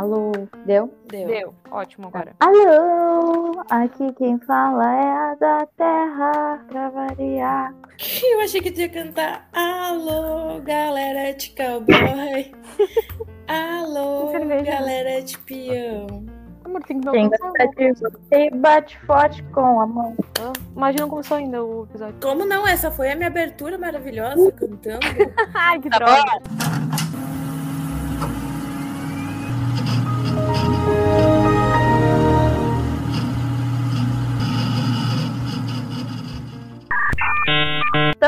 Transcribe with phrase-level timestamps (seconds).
[0.00, 0.32] Alô,
[0.64, 0.90] deu?
[1.08, 1.26] Deu.
[1.26, 1.54] Deu.
[1.70, 2.32] Ótimo agora.
[2.40, 7.74] Alô, aqui quem fala é a da Terra, pra variar.
[8.22, 12.50] Eu achei que tu ia cantar Alô, galera de cowboy.
[13.46, 14.32] Alô,
[14.64, 16.06] galera de peão.
[16.64, 20.16] Amor, tem que dar bate forte com a mão.
[20.74, 22.14] Imagina como começou ainda o episódio.
[22.22, 22.66] Como não?
[22.66, 25.00] Essa foi a minha abertura maravilhosa cantando.
[25.52, 26.40] Ai, que droga.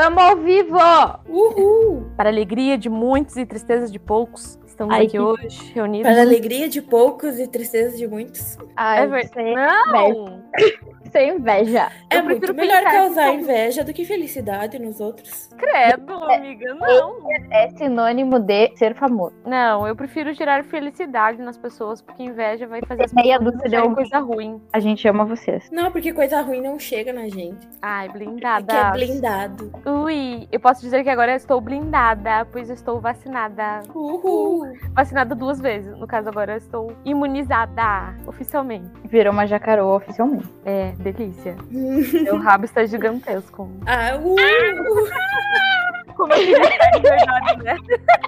[0.03, 0.77] Tamo ao vivo!
[1.29, 2.07] Uhul!
[2.17, 6.11] Para alegria de muitos e tristeza de poucos, estamos Ai, aqui que- hoje reunidos.
[6.11, 8.57] Para a alegria de poucos e tristeza de muitos.
[8.75, 10.43] Ai, É ver- sem, Não!
[11.13, 11.89] Sem inveja.
[12.09, 15.49] É Eu muito melhor que causar inveja do que felicidade nos outros.
[15.57, 17.19] Credo, amiga, não.
[17.51, 19.33] É sinônimo de ser famoso.
[19.45, 23.69] Não, eu prefiro gerar felicidade nas pessoas, porque inveja vai fazer as Meia pessoas dúzia
[23.69, 23.95] de alguém.
[23.95, 24.61] coisa ruim.
[24.73, 25.69] A gente ama vocês.
[25.71, 27.65] Não, porque coisa ruim não chega na gente.
[27.81, 28.91] Ai, Que é blindada.
[28.91, 29.71] blindado.
[29.85, 33.81] Ui, eu posso dizer que agora eu estou blindada, pois eu estou vacinada.
[33.93, 34.67] Uhul!
[34.93, 35.95] Vacinada duas vezes.
[35.97, 38.89] No caso, agora eu estou imunizada, oficialmente.
[39.05, 40.47] Virou uma jacaroa oficialmente.
[40.65, 41.55] É, delícia.
[41.69, 43.69] Meu rabo está gigantesco.
[43.85, 44.35] Ah, uh!
[46.15, 47.75] Como eu queria estar de verdade, né?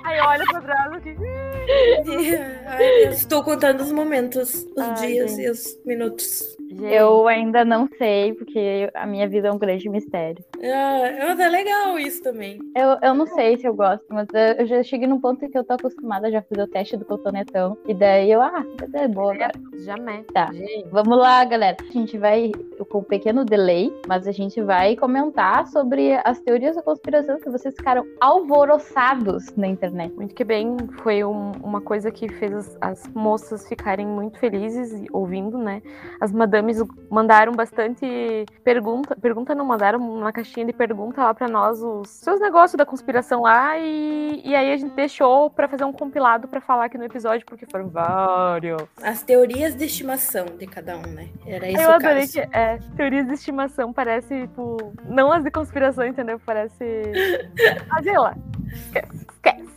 [0.03, 1.15] Aí olha pra trás aqui.
[2.65, 5.41] Ai, estou contando os momentos, os Ai, dias gente.
[5.43, 6.54] e os minutos.
[6.77, 10.43] Gente, Eu ainda não sei, porque a minha vida é um grande mistério.
[10.63, 12.59] Ah, mas é legal isso também.
[12.75, 15.49] Eu, eu não sei se eu gosto, mas eu, eu já cheguei num ponto em
[15.49, 17.77] que eu tô acostumada a já fazer o teste do cotonetão.
[17.87, 19.51] E daí eu, ah, é boa agora.
[19.85, 20.25] jamais.
[20.33, 20.51] Tá.
[20.51, 21.77] Gente, Vamos lá, galera.
[21.87, 22.51] A gente vai
[22.89, 27.49] com um pequeno delay, mas a gente vai comentar sobre as teorias da conspiração que
[27.49, 30.13] vocês ficaram alvoroçados na internet.
[30.15, 35.03] muito que bem, foi um- uma coisa que fez as, as moças ficarem muito felizes
[35.11, 35.81] ouvindo, né?
[36.19, 36.64] As madames
[37.09, 42.39] mandaram bastante pergunta, pergunta não, mandaram uma caixinha de pergunta lá pra nós os seus
[42.39, 46.61] negócios da conspiração lá e, e aí a gente deixou pra fazer um compilado pra
[46.61, 48.81] falar aqui no episódio, porque foram vários.
[49.01, 51.29] As teorias de estimação de cada um, né?
[51.45, 56.05] Era isso Eu adorei que é, teorias de estimação parece, tipo, não as de conspiração,
[56.05, 56.39] entendeu?
[56.45, 56.85] Parece.
[57.89, 58.35] Ah, sei lá.
[58.73, 59.25] Esquece.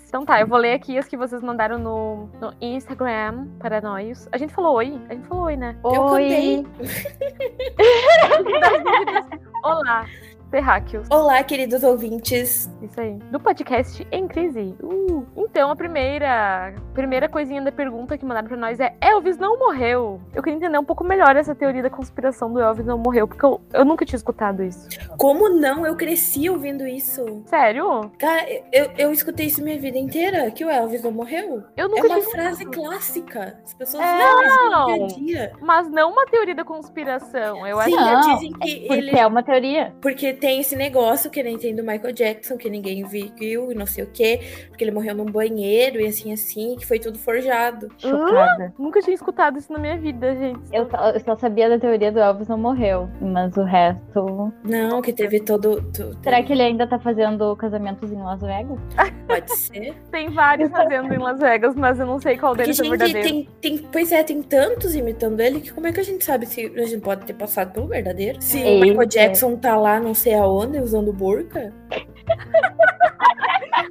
[0.08, 4.26] Então tá, eu vou ler aqui as que vocês mandaram no, no Instagram para nós.
[4.32, 4.98] A gente falou oi?
[5.06, 5.76] A gente falou oi, né?
[5.84, 6.66] Eu Oi!
[9.62, 10.06] Olá,
[10.50, 11.06] terráqueos.
[11.10, 12.70] Olá, queridos ouvintes.
[12.82, 13.14] Isso aí.
[13.30, 14.74] Do podcast Em Crise.
[14.82, 15.26] Uh.
[15.36, 20.20] Então, a primeira, primeira coisinha da pergunta que mandaram pra nós é: Elvis não morreu?
[20.34, 23.44] Eu queria entender um pouco melhor essa teoria da conspiração do Elvis não morreu, porque
[23.44, 24.88] eu, eu nunca tinha escutado isso.
[25.16, 25.86] Como não?
[25.86, 27.42] Eu cresci ouvindo isso.
[27.46, 28.10] Sério?
[28.18, 31.62] Cara, eu, eu escutei isso minha vida inteira, que o Elvis não morreu.
[31.76, 32.84] Eu É nunca uma tinha frase escutado.
[32.84, 33.58] clássica.
[33.64, 34.86] As pessoas É, não.
[34.86, 35.52] dia a dia.
[35.60, 37.66] Mas não uma teoria da conspiração.
[37.66, 39.18] Eu acho Sim, que Não, dizem que Porque ele.
[39.18, 39.94] é uma teoria.
[40.00, 43.86] Porque tem esse negócio que nem tem do Michael Jackson, que ninguém viu e não
[43.86, 47.88] sei o quê, porque ele morreu num banheiro e assim, assim, que foi tudo forjado.
[47.98, 48.72] Chocada.
[48.78, 50.60] nunca tinha escutado isso na minha vida, gente.
[50.72, 54.52] Eu, só, eu só sabia da teoria do Elvis não morreu, mas o resto.
[54.64, 55.82] Não, que teve todo.
[55.92, 58.78] tu- Será que ele ainda tá fazendo casamentos em Las Vegas?
[59.28, 59.94] Pode ser.
[60.10, 62.90] Tem vários fazendo em Las Vegas, mas eu não sei qual Porque, deles é gente,
[62.98, 63.28] verdadeiro.
[63.28, 63.78] tem, tem.
[63.92, 66.84] Pois é, tem tantos imitando ele que como é que a gente sabe se a
[66.84, 68.40] gente pode ter passado pelo verdadeiro?
[68.40, 68.80] Se o.
[68.80, 71.72] Michael Jackson tá lá não sei aonde usando burca?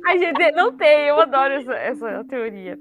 [0.05, 2.77] Ai, gente, não tem, eu adoro essa, essa teoria.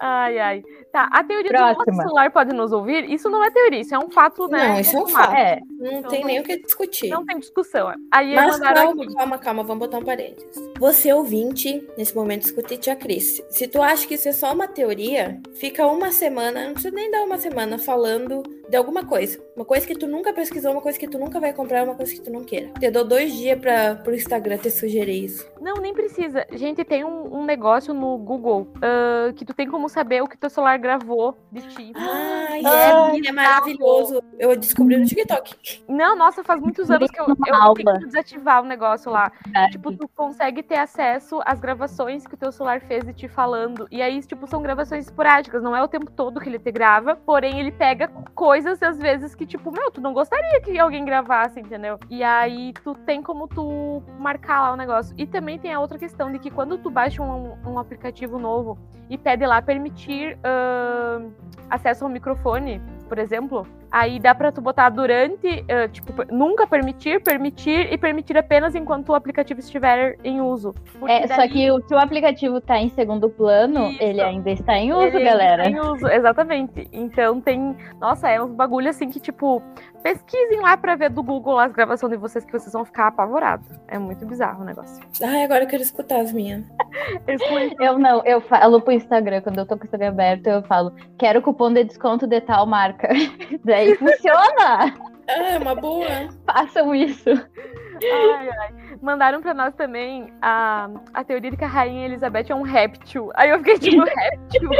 [0.00, 0.62] Ai, ai.
[0.90, 1.84] Tá, a teoria do Próxima.
[1.86, 4.68] nosso celular pode nos ouvir, isso não é teoria, isso é um fato, né?
[4.68, 5.34] Não, isso é um fato.
[5.34, 7.08] É, Não Então, tem não- nem o que discutir.
[7.08, 7.92] Não tem discussão.
[8.10, 9.14] Aí Mas calma, aqui.
[9.14, 10.54] calma, calma, vamos botar um parênteses.
[10.78, 13.42] Você ouvinte, nesse momento escute tia Cris.
[13.50, 17.10] Se tu acha que isso é só uma teoria, fica uma semana, não precisa nem
[17.10, 19.42] dar uma semana falando de alguma coisa.
[19.54, 22.12] Uma coisa que tu nunca pesquisou, uma coisa que tu nunca vai comprar, uma coisa
[22.12, 22.70] que tu não queira.
[22.78, 25.50] Te dou dois dias pra, pro Instagram te sugerir isso.
[25.60, 26.46] Não, nem precisa.
[26.52, 30.36] Gente, tem um, um negócio no Google ah, que tu tem como saber o que
[30.36, 31.92] teu celular gravou de ti.
[31.94, 34.22] Ai, Ai, é, é maravilhoso.
[34.38, 35.84] Eu descobri no TikTok.
[35.88, 37.36] Não, nossa, faz muitos anos que eu, eu
[37.74, 39.30] tenho que desativar o negócio lá.
[39.44, 39.72] verdade.
[39.72, 43.86] Tipo, tu consegue ter acesso às gravações que o teu celular fez de ti falando.
[43.90, 45.62] E aí, tipo, são gravações esporádicas.
[45.62, 47.16] Não é o tempo todo que ele te grava.
[47.16, 51.60] Porém, ele pega coisas, às vezes, que, tipo, meu, tu não gostaria que alguém gravasse,
[51.60, 51.98] entendeu?
[52.10, 55.14] E aí, tu tem como tu marcar lá o negócio.
[55.18, 58.78] E também tem a outra questão de que quando tu baixa um, um aplicativo novo
[59.08, 61.30] e pede lá permitir ahn,
[61.68, 67.22] acesso ao microfone, por exemplo, Aí dá pra tu botar durante, eh, tipo, nunca permitir,
[67.22, 70.74] permitir e permitir apenas enquanto o aplicativo estiver em uso.
[70.98, 74.02] Porque É, só daí- que o, se o aplicativo tá em segundo plano, Isso.
[74.02, 75.68] ele ainda está em uso, Ele galera.
[75.68, 76.88] está Em uso, exatamente.
[76.90, 77.76] Então tem.
[78.00, 79.62] Nossa, é uns bagulho assim que, tipo,
[80.02, 83.68] pesquisem lá pra ver do Google as gravações de vocês que vocês vão ficar apavorados.
[83.88, 85.04] É muito bizarro o negócio.
[85.22, 86.64] Ai, agora eu quero escutar as minhas.
[87.78, 90.92] Eu não, eu falo pro Instagram, quando eu tô com o Instagram aberto, eu falo,
[91.18, 93.08] quero cupom de desconto de tal marca.
[93.64, 94.94] Daí funciona!
[95.28, 96.06] Ah, é uma boa.
[96.46, 97.30] Façam isso.
[97.30, 98.82] Ai, ai.
[99.00, 103.30] Mandaram pra nós também a, a teoria de que a Rainha Elizabeth é um réptil.
[103.34, 104.70] Aí eu fiquei tipo, réptil?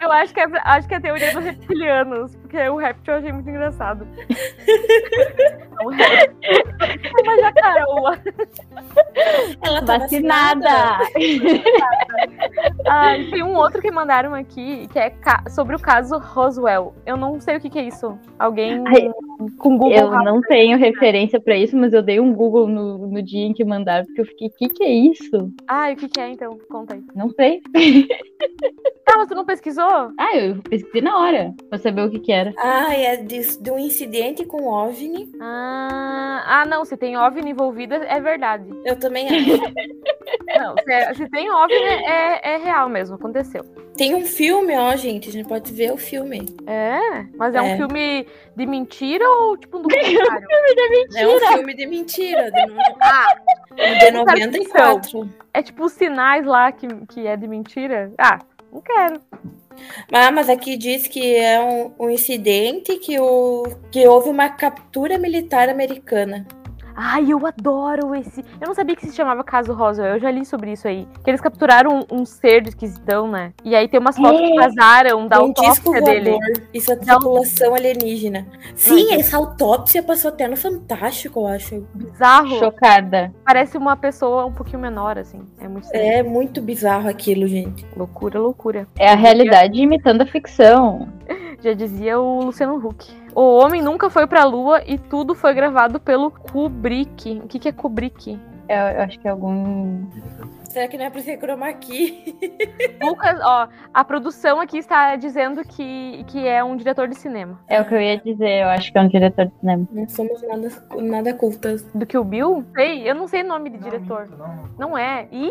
[0.00, 3.18] Eu acho que, é, acho que é a teoria dos reptilianos, porque o réptil eu
[3.18, 4.06] achei muito engraçado.
[4.18, 6.62] É um réptil.
[7.22, 8.18] Uma jacaroa.
[9.62, 10.98] Ela tá Vacinada!
[12.86, 15.12] Ah, e tem um outro que mandaram aqui, que é
[15.50, 16.94] sobre o caso Roswell.
[17.04, 18.18] Eu não sei o que, que é isso.
[18.38, 19.10] Alguém Ai,
[19.58, 23.22] com Google Eu não tenho referência pra isso, mas eu dei um Google no, no
[23.22, 25.52] dia em que mandaram, porque eu fiquei, o que, que é isso?
[25.66, 26.58] Ah, e o que, que é então?
[26.68, 27.02] Conta aí.
[27.14, 27.62] Não sei.
[29.08, 30.10] Ah, mas tu não pesquisou?
[30.18, 32.52] Ah, eu pesquisei na hora pra saber o que, que era.
[32.58, 35.30] Ah, é de, de um incidente com OVNI.
[35.40, 38.64] Ah, ah, não, se tem OVNI envolvido, é verdade.
[38.84, 39.62] Eu também acho.
[40.58, 41.74] Não, se, é- se tem OVNI,
[42.04, 43.64] é, é real mesmo, aconteceu.
[43.96, 45.28] Tem um filme, ó, gente.
[45.28, 46.44] A gente pode ver o filme.
[46.66, 46.98] É?
[47.36, 47.76] Mas é, um É.
[47.76, 48.26] filme
[48.56, 50.46] de mentira ou tipo um documentário?
[51.16, 52.50] É um filme de mentira.
[52.50, 53.26] De, no- ah,
[54.00, 55.30] de 94.
[55.54, 58.12] é tipo os sinais lá que, que é de mentira?
[58.18, 58.38] Ah,
[58.76, 59.20] não quero.
[60.12, 65.18] Ah, mas aqui diz que é um, um incidente que, o, que houve uma captura
[65.18, 66.46] militar americana.
[66.96, 68.40] Ai, eu adoro esse.
[68.60, 70.14] Eu não sabia que se chamava caso Roswell.
[70.14, 71.06] Eu já li sobre isso aí.
[71.22, 73.52] Que eles capturaram um, um ser de esquisitão, né?
[73.62, 74.54] E aí tem umas fotos que É.
[74.56, 76.38] vazaram da um disco autópsia dele.
[76.72, 78.46] Isso é tripulação alienígena.
[78.74, 81.86] Sim, essa autópsia passou até no Fantástico, eu acho.
[81.94, 82.58] Bizarro.
[82.58, 83.32] Chocada.
[83.44, 85.42] Parece uma pessoa um pouquinho menor, assim.
[85.60, 86.12] É muito estranho.
[86.12, 87.84] É muito bizarro aquilo, gente.
[87.94, 88.88] Loucura, loucura.
[88.98, 91.08] É a realidade imitando a ficção.
[91.62, 93.12] Já dizia o Luciano Huck.
[93.36, 97.38] O homem nunca foi pra lua e tudo foi gravado pelo Kubrick.
[97.44, 98.40] O que, que é Kubrick?
[98.66, 100.06] Eu, eu acho que é algum.
[100.70, 102.34] Será que não é por ser chroma key?
[103.02, 107.60] Lucas, ó, a produção aqui está dizendo que, que é um diretor de cinema.
[107.68, 109.86] É o que eu ia dizer, eu acho que é um diretor de cinema.
[109.92, 110.70] Não somos nada,
[111.02, 111.82] nada cultas.
[111.94, 112.64] Do que o Bill?
[112.74, 114.28] Sei, eu não sei o nome de diretor.
[114.78, 115.28] Não é.
[115.30, 115.50] Ih,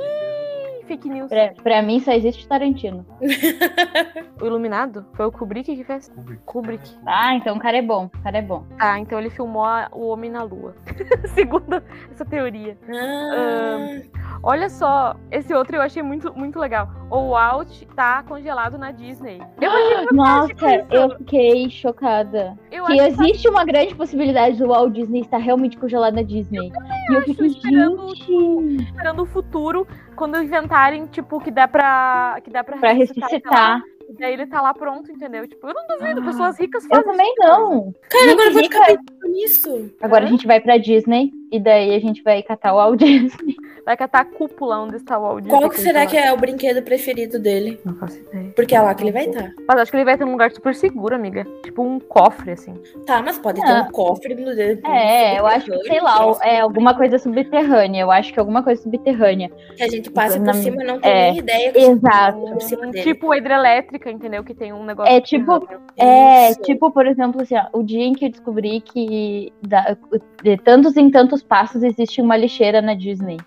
[0.86, 1.30] fake news.
[1.30, 3.06] Pra, pra mim só existe Tarantino.
[4.42, 5.06] O Iluminado?
[5.14, 6.12] Foi o Kubrick que fez?
[6.46, 6.94] Kubrick.
[7.06, 8.66] Ah, então o cara é bom, o cara é bom.
[8.78, 10.76] Ah, então ele filmou a- o Homem na Lua.
[11.34, 12.78] Segundo essa teoria.
[12.94, 14.02] Ah,
[14.44, 16.90] Olha só, esse outro eu achei muito, muito legal.
[17.10, 19.40] O Walt tá congelado na Disney.
[19.62, 22.58] Eu achei Nossa, eu fiquei chocada.
[22.72, 26.72] Eu Que existe uma grande possibilidade do Walt Disney estar realmente congelado na Disney.
[27.10, 32.40] E eu fiquei, esperando, gente, esperando o futuro, quando inventarem, tipo, que dá pra.
[32.44, 33.82] Que dá pra, pra ressuscitar, ressuscitar.
[34.08, 35.48] E daí ele tá lá pronto, entendeu?
[35.48, 37.60] Tipo, eu não duvido, Ah, pessoas ricas Eu fazem também tipo de coisa.
[37.64, 37.94] não.
[38.10, 39.92] cara, agora eu vou Gente, ficar pensando nisso.
[40.02, 43.56] Agora a gente vai pra Disney e daí a gente vai catar o Walt Disney.
[43.86, 46.38] Vai catar a cúpula onde está o Walt Disney Qual que será que é o
[46.38, 47.80] brinquedo preferido dele?
[47.86, 48.52] Não faço ideia.
[48.56, 49.52] Porque é lá que ele vai estar.
[49.68, 51.46] Mas acho que ele vai ter um lugar super seguro, amiga.
[51.64, 52.74] Tipo um cofre, assim.
[53.06, 53.86] Tá, mas pode ter Ah.
[53.88, 54.82] um cofre no dedo.
[54.88, 58.02] É, eu acho que, sei lá, é alguma coisa subterrânea.
[58.02, 59.52] Eu acho que é alguma coisa subterrânea.
[59.78, 62.40] Que a gente passa por Na- cima e não tem é, nem ideia que exato.
[62.40, 63.04] por cima dele.
[63.04, 64.44] Tipo a hidrelétrica, entendeu?
[64.44, 65.14] Que tem um negócio.
[65.14, 65.68] É tipo-.
[65.96, 66.62] É, Isso.
[66.64, 69.96] tipo, por exemplo, assim, ó, o dia em que eu descobri que da-
[70.44, 73.38] de tantos em tantos passos existe uma lixeira na Disney.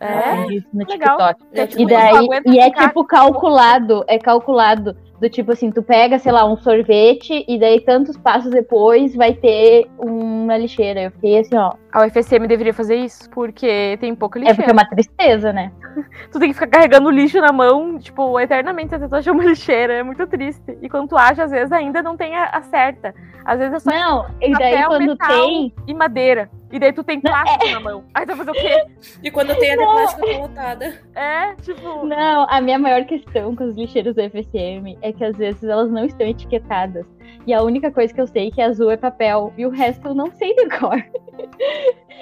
[0.00, 0.44] É.
[0.72, 1.18] No legal.
[1.18, 1.44] TikTok.
[1.52, 4.96] É E tipo daí, e é tipo calculado, é calculado.
[5.20, 9.32] Do tipo assim, tu pega, sei lá, um sorvete e daí tantos passos depois vai
[9.34, 11.00] ter uma lixeira.
[11.02, 11.72] Eu fiquei assim, ó.
[11.92, 14.72] A UFSM deveria fazer isso, porque tem pouca É porque é lixeira.
[14.72, 15.72] uma tristeza, né?
[16.30, 19.94] Tu tem que ficar carregando lixo na mão, tipo, eternamente até tu achar uma lixeira.
[19.94, 20.78] É muito triste.
[20.80, 23.12] E quando tu acha, às vezes ainda não tem a, a certa.
[23.44, 25.74] Às vezes é só Não, e daí papel, quando metal tem.
[25.86, 26.50] e madeira.
[26.70, 28.04] E daí tu tem Não, plástico na mão.
[28.12, 28.84] Aí tu vai fazer o quê?
[29.24, 29.92] E quando tem a de Não.
[29.92, 30.94] plástico tá lotada.
[31.16, 32.04] É, tipo.
[32.06, 35.90] Não, a minha maior questão com os lixeiros da FSM é que às vezes elas
[35.90, 37.06] não estão etiquetadas.
[37.46, 39.52] E a única coisa que eu sei é que azul é papel.
[39.56, 41.02] E o resto eu não sei de cor.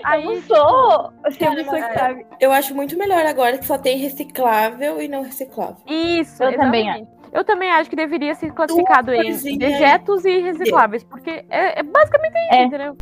[0.04, 2.26] Aí, eu não sou a Cara, pessoa que mas- sabe.
[2.40, 5.76] Eu acho muito melhor agora que só tem reciclável e não reciclável.
[5.86, 7.16] Isso, Eu também exatamente.
[7.32, 12.32] Eu também acho que deveria ser classificado em dejetos e recicláveis, porque é, é basicamente
[12.34, 12.62] isso, É.
[12.64, 12.96] entendeu?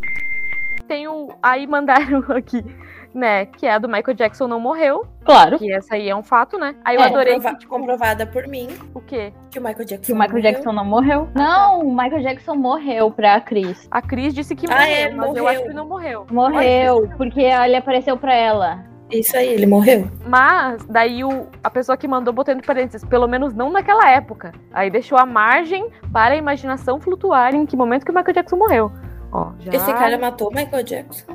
[0.89, 1.29] Tem o.
[1.43, 2.65] Aí mandaram aqui
[3.15, 3.47] né?
[3.47, 5.07] Que é a do Michael Jackson não morreu.
[5.25, 5.59] Claro.
[5.59, 6.75] Que essa aí é um fato, né?
[6.85, 9.33] Aí eu É, adorei comprova- que, tipo, comprovada por mim o quê?
[9.51, 10.53] que o Michael Jackson Que o Michael morreu.
[10.53, 11.29] Jackson não morreu.
[11.35, 13.87] Não, o Michael Jackson morreu pra Cris.
[13.91, 15.49] A Cris disse que Ah, morreu, é, mas eu morreu.
[15.49, 16.27] acho que não morreu.
[16.31, 18.85] Morreu, porque ele apareceu pra ela.
[19.11, 20.09] Isso aí, ele morreu.
[20.27, 24.51] Mas daí o, a pessoa que mandou botou entre parênteses, pelo menos não naquela época.
[24.73, 28.57] Aí deixou a margem para a imaginação flutuar em que momento que o Michael Jackson
[28.57, 28.91] morreu.
[29.31, 29.73] Ó, já...
[29.73, 31.27] Esse cara matou o Michael Jackson.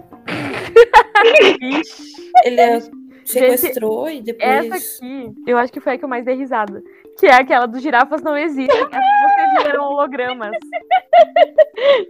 [2.45, 2.79] Ele é-
[3.25, 4.97] sequestrou e essa depois.
[4.97, 6.81] aqui, eu acho que foi a que eu mais dei risada.
[7.19, 8.75] Que é aquela dos girafas não existem.
[8.79, 10.51] Essa que você viu eram hologramas.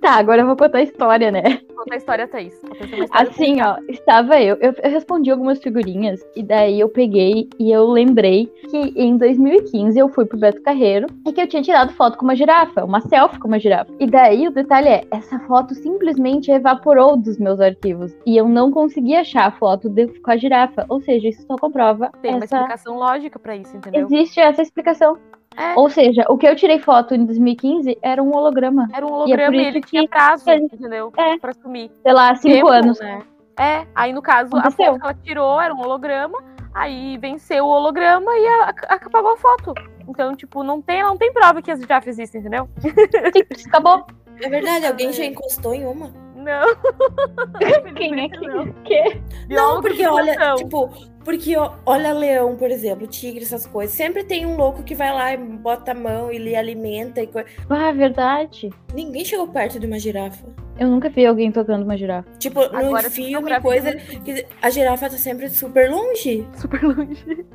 [0.01, 1.61] Tá, agora eu vou contar a história, né?
[1.89, 2.53] Conta a história, Thaís.
[2.63, 3.07] Essa história.
[3.29, 7.87] Assim, ó, estava eu, eu, eu respondi algumas figurinhas e daí eu peguei e eu
[7.87, 12.17] lembrei que em 2015 eu fui pro Beto Carreiro e que eu tinha tirado foto
[12.17, 13.91] com uma girafa, uma selfie com uma girafa.
[13.99, 18.69] E daí o detalhe é, essa foto simplesmente evaporou dos meus arquivos e eu não
[18.71, 20.85] consegui achar a foto de- com a girafa.
[20.89, 22.55] Ou seja, isso só comprova Tem uma essa...
[22.57, 24.05] explicação lógica pra isso, entendeu?
[24.05, 25.17] Existe essa explicação.
[25.59, 25.73] É.
[25.75, 28.87] Ou seja, o que eu tirei foto em 2015 era um holograma.
[28.93, 31.11] Era um E é holograma por e, isso ele que tinha prazo, ele- entendeu?
[31.17, 31.37] É.
[31.37, 31.91] Pra sumir.
[32.01, 32.99] Sei lá, cinco Tempo, anos.
[32.99, 33.21] né?
[33.59, 34.85] É, aí no caso, a Aconteceu.
[34.93, 36.37] foto que ela tirou era um holograma,
[36.73, 39.73] aí venceu o holograma e a- a- a foto.
[40.07, 42.69] Então, tipo, não tem, não tem prova que as girafas existem, entendeu?
[43.35, 44.05] Simples, acabou.
[44.41, 46.09] É verdade, alguém já encostou em uma?
[46.35, 46.63] Não.
[47.95, 48.47] Quem é que.
[48.47, 48.65] não.
[48.85, 49.21] que?
[49.49, 50.89] Não, porque olha, tipo,
[51.29, 51.53] porque
[51.85, 53.95] olha leão, por exemplo, tigre, essas coisas.
[53.95, 57.27] Sempre tem um louco que vai lá e bota a mão e lhe alimenta e
[57.27, 57.47] coisa.
[57.69, 58.71] Ah, verdade.
[58.95, 60.43] Ninguém chegou perto de uma girafa.
[60.79, 62.29] Eu nunca vi alguém tocando uma girafa.
[62.39, 63.93] Tipo, no Agora, se filme, coisa.
[63.95, 66.47] Que a girafa tá sempre super longe.
[66.55, 67.45] Super longe.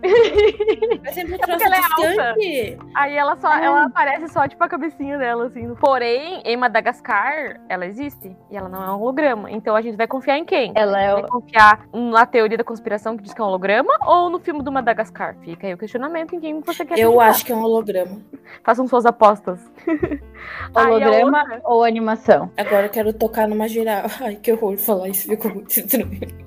[1.03, 2.35] É sempre um porque troço ela é alta.
[2.39, 2.79] distante.
[2.95, 3.65] Aí ela só, É.
[3.65, 5.75] ela aparece só, tipo, a cabecinha dela, assim.
[5.77, 8.37] Porém, em Madagascar, ela existe.
[8.51, 9.51] E ela não é um holograma.
[9.51, 10.73] Então a gente vai confiar em quem?
[10.75, 11.13] Ela é.
[11.15, 14.39] Vai o- confiar na teoria da conspiração que diz que é um holograma ou no
[14.39, 15.35] filme do Madagascar?
[15.41, 17.31] Fica aí o questionamento em quem você quer Eu acreditar.
[17.31, 18.19] acho que é um holograma.
[18.63, 19.59] Façam suas apostas.
[20.75, 22.51] Holograma outra- ou animação?
[22.57, 24.25] Agora eu quero tocar numa girafa.
[24.25, 26.11] Ai, que horror falar isso, ficou muito estranho.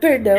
[0.00, 0.36] Perdão.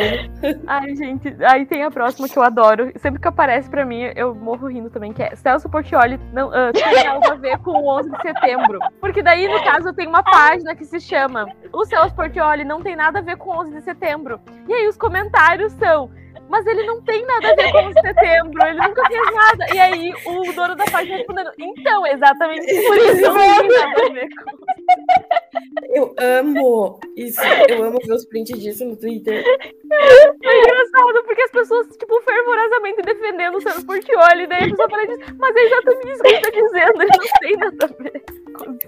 [0.66, 2.92] Ai, gente, aí tem a próxima que eu adoro.
[2.98, 6.72] Sempre que aparece pra mim, eu morro rindo também, que é Celso Portioli não, ah,
[6.72, 8.78] tem algo a ver com o 11 de setembro.
[9.00, 12.96] Porque daí, no caso, tem uma página que se chama O Celso Portioli não tem
[12.96, 14.40] nada a ver com o 11 de setembro.
[14.68, 16.10] E aí os comentários são...
[16.54, 19.34] Mas ele não tem nada a ver com o 11 de setembro, ele nunca fez
[19.34, 19.66] nada.
[19.74, 24.08] E aí o dono da página respondendo, então, exatamente por isso não tem nada a
[24.12, 24.54] ver com
[25.90, 27.40] Eu amo isso.
[27.68, 29.44] Eu amo ver os prints disso no Twitter.
[29.44, 35.06] É engraçado, porque as pessoas, tipo, fervorosamente defendendo o Celso Portioli, daí a pessoa fala
[35.08, 38.22] disso, mas é exatamente isso que ele tá dizendo, ele não tem nada a ver
[38.54, 38.78] com o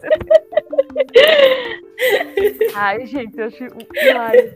[2.78, 4.52] Ai, gente, eu acho hilário.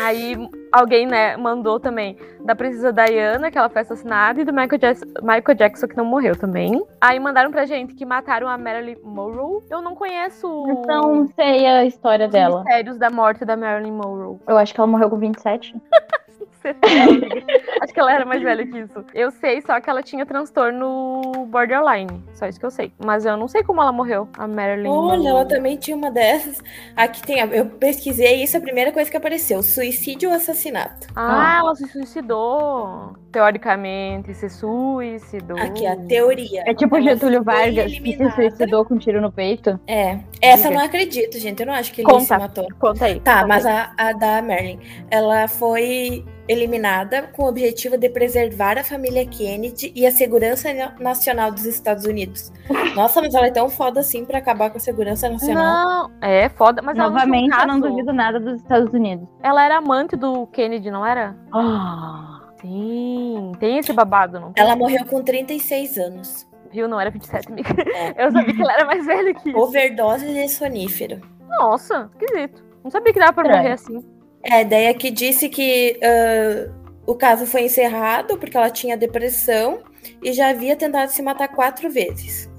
[0.00, 0.36] Aí
[0.72, 5.06] alguém, né, mandou também da princesa Diana, que ela foi assassinada, e do Michael, Jackson,
[5.22, 6.82] Michael Jackson, que não morreu também.
[7.00, 9.62] Aí mandaram pra gente que mataram a Marilyn Monroe.
[9.70, 10.48] Eu não conheço
[10.86, 12.60] Não sei a história os dela.
[12.64, 14.38] mistérios da morte da Marilyn Monroe.
[14.48, 15.74] Eu acho que ela morreu com 27.
[16.60, 17.42] Você tem, amiga.
[17.80, 19.04] Acho que ela era mais velha que isso.
[19.14, 22.22] Eu sei só que ela tinha transtorno borderline.
[22.34, 22.92] Só isso que eu sei.
[23.02, 24.88] Mas eu não sei como ela morreu, a Marilyn.
[24.90, 26.60] Olha, ela também tinha uma dessas.
[26.94, 27.40] Aqui tem.
[27.40, 31.06] a- Eu pesquisei isso, a primeira coisa que apareceu: suicídio ou assassinato.
[31.16, 33.16] Ah, ela se suicidou.
[33.32, 35.56] Teoricamente, se suicidou.
[35.58, 36.62] Aqui, a teoria.
[36.66, 39.78] É tipo o Ela Getúlio Vargas que se suicidou com um tiro no peito.
[39.86, 40.18] É.
[40.42, 41.60] Essa eu não acredito, gente.
[41.60, 42.24] Eu não acho que ele Conta.
[42.24, 42.66] se matou.
[42.78, 43.20] Conta aí.
[43.20, 43.72] Tá, conta mas aí.
[43.72, 44.78] a, a da Marilyn,
[45.10, 50.94] ela foi eliminada com o objetivo de preservar a família Kennedy e a segurança na-
[50.98, 52.52] nacional dos Estados Unidos.
[52.94, 56.08] Nossa, mas ela é tão foda assim pra acabar com a segurança nacional.
[56.08, 58.92] Não, é foda, mas ela não Novamente, tinha um eu não duvido nada dos Estados
[58.92, 59.28] Unidos.
[59.42, 61.36] Ela era amante do Kennedy, não era?
[61.54, 64.52] Ah, Sim, tem esse babado, não?
[64.56, 66.46] Ela morreu com 36 anos.
[66.70, 66.86] Viu?
[66.86, 67.70] Não era 27, amiga.
[67.94, 68.14] É.
[68.26, 69.58] Eu sabia que ela era mais velha que isso.
[69.58, 71.20] Overdose de sonífero.
[71.48, 72.62] Nossa, esquisito.
[72.84, 73.62] Não sabia que dava pra Estranho.
[73.62, 74.04] morrer assim.
[74.42, 76.70] É, daí aqui disse que ah,
[77.06, 79.80] o caso foi encerrado porque ela tinha depressão
[80.22, 82.50] e já havia tentado se matar quatro vezes.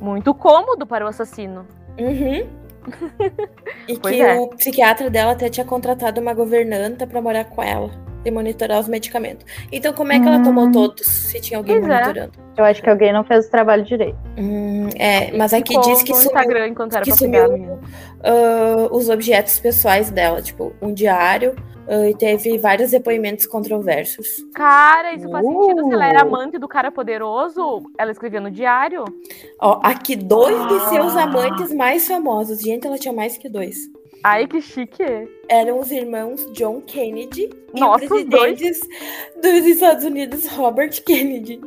[0.00, 1.66] Muito cômodo para o assassino.
[1.98, 2.48] Uhum.
[3.88, 4.34] E Pois que é.
[4.34, 8.88] o psiquiatra dela até tinha contratado uma governanta pra morar com ela e monitorar os
[8.88, 9.44] medicamentos.
[9.70, 10.72] Então, como é que ela tomou Hum.
[10.72, 11.94] todos se tinha alguém Pois é.
[12.00, 12.32] monitorando?
[12.56, 14.18] eu acho que alguém não fez o trabalho direito.
[14.36, 17.78] Hum, é, mas aqui Ficou diz que no sumiu Instagram enquanto era que sumiu
[18.24, 21.54] ah, os objetos pessoais dela, tipo um diário,
[21.88, 24.44] ah, e teve vários depoimentos controversos.
[24.54, 25.84] Cara, isso faz sentido.
[25.86, 26.28] Se ela era Uh.
[26.28, 29.04] amante do cara poderoso, ela escrevia no diário.
[29.60, 31.22] Ó, aqui dois de seus Ah.
[31.22, 32.58] amantes mais famosos.
[32.60, 33.76] Gente, ela tinha mais que dois.
[34.24, 35.02] Ai, que chique.
[35.48, 38.80] Eram os irmãos John Kennedy Nossa, e os o presidente
[39.40, 41.60] dos Estados Unidos, Robert Kennedy.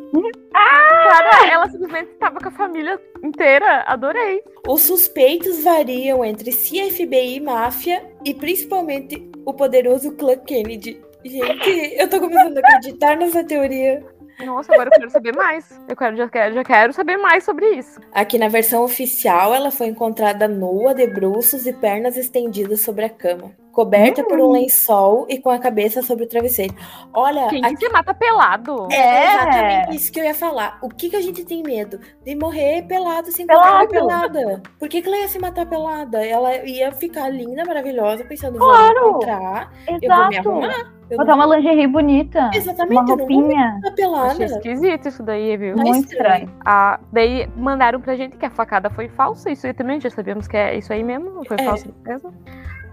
[0.53, 3.83] Cara, ela simplesmente tava com a família inteira.
[3.87, 4.43] Adorei.
[4.67, 11.01] Os suspeitos variam entre CFBI, máfia e principalmente o poderoso clã Kennedy.
[11.23, 14.03] Gente, eu tô começando a acreditar nessa teoria.
[14.45, 15.79] Nossa, agora eu quero saber mais.
[15.87, 17.99] Eu quero, já, quero, já quero saber mais sobre isso.
[18.11, 23.09] Aqui na versão oficial, ela foi encontrada nua, de bruços e pernas estendidas sobre a
[23.09, 26.73] cama, coberta por um lençol e com a cabeça sobre o travesseiro.
[27.13, 28.87] Olha, Quem aqui que se mata pelado?
[28.91, 29.33] é É.
[29.35, 30.77] exatamente isso que eu ia falar.
[30.81, 31.99] O que, que a gente tem medo?
[32.25, 33.87] De morrer pelado sem Pelado.
[33.87, 34.61] pelada.
[34.79, 36.25] Por que, que ela ia se matar pelada?
[36.25, 38.99] Ela ia ficar linda, maravilhosa, pensando, Claro.
[38.99, 40.49] vou encontrar, eu vou me Exato.
[40.49, 40.91] arrumar.
[41.09, 42.49] Eu Botar não uma lingerie bonita.
[42.53, 43.79] Exatamente, Uma roupinha.
[43.97, 44.31] pelada.
[44.31, 45.75] Achei esquisito isso daí, viu?
[45.75, 46.45] Tá Muito estranho.
[46.45, 46.59] estranho.
[46.65, 49.49] Ah, daí mandaram pra gente que a facada foi falsa.
[49.51, 51.43] Isso aí também já sabíamos que é isso aí mesmo.
[51.45, 51.63] Foi É.
[51.65, 52.33] falsa mesmo.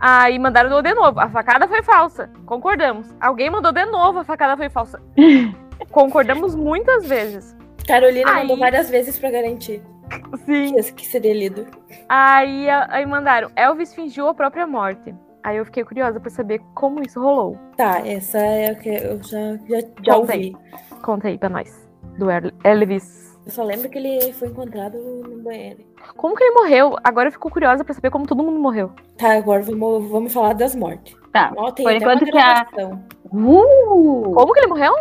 [0.00, 1.18] Aí mandaram de novo.
[1.20, 2.30] A facada foi falsa.
[2.46, 3.12] Concordamos.
[3.20, 4.20] Alguém mandou de novo.
[4.20, 5.00] A facada foi falsa.
[5.90, 7.56] Concordamos muitas vezes.
[7.86, 9.82] Carolina Aí- mandou várias vezes pra garantir
[10.44, 10.74] Sim.
[10.74, 11.66] que, que seria lido.
[12.08, 13.50] Aí, aí mandaram.
[13.56, 15.14] Elvis fingiu a própria morte.
[15.42, 17.56] Aí eu fiquei curiosa pra saber como isso rolou.
[17.76, 20.56] Tá, essa é a que eu já, já, já Conta ouvi.
[21.02, 21.88] Conta aí pra nós.
[22.18, 23.27] Do El- Elvis.
[23.48, 25.78] Eu só lembro que ele foi encontrado no banheiro.
[26.18, 26.96] Como que ele morreu?
[27.02, 28.90] Agora eu fico curiosa pra saber como todo mundo morreu.
[29.16, 31.16] Tá, agora vamos, vamos falar das mortes.
[31.32, 31.50] Tá.
[31.56, 32.66] Ó, tem Por enquanto que a-.
[33.32, 34.34] Uh!
[34.34, 34.92] Como que ele morreu?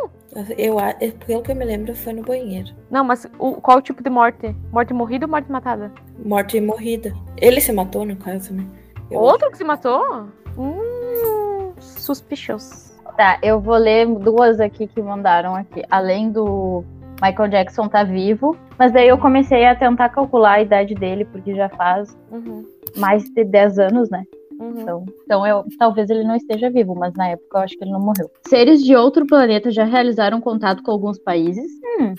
[0.58, 0.78] Eu,
[1.26, 2.70] pelo que eu me lembro, foi no banheiro.
[2.90, 4.56] Não, mas o, qual o tipo de morte?
[4.72, 5.92] Morte morrida ou morte matada?
[6.24, 7.14] Morte morrida.
[7.36, 8.66] Ele se matou, no caso, né?
[9.12, 10.30] Eu- Outro que se matou?
[10.58, 12.96] Hum, suspicious.
[13.18, 15.84] Tá, eu vou ler duas aqui que mandaram aqui.
[15.90, 16.86] Além do
[17.22, 18.56] Michael Jackson tá vivo.
[18.78, 22.64] Mas daí eu comecei a tentar calcular a idade dele, porque já faz Uhum,
[22.96, 24.24] mais de 10 anos, né?
[24.60, 24.82] uhum.
[24.82, 27.92] Então, então eu, talvez ele não esteja vivo, mas na época eu acho que ele
[27.92, 28.30] não morreu.
[28.48, 31.72] Seres de outro planeta já realizaram contato com alguns países.
[32.00, 32.14] Hum,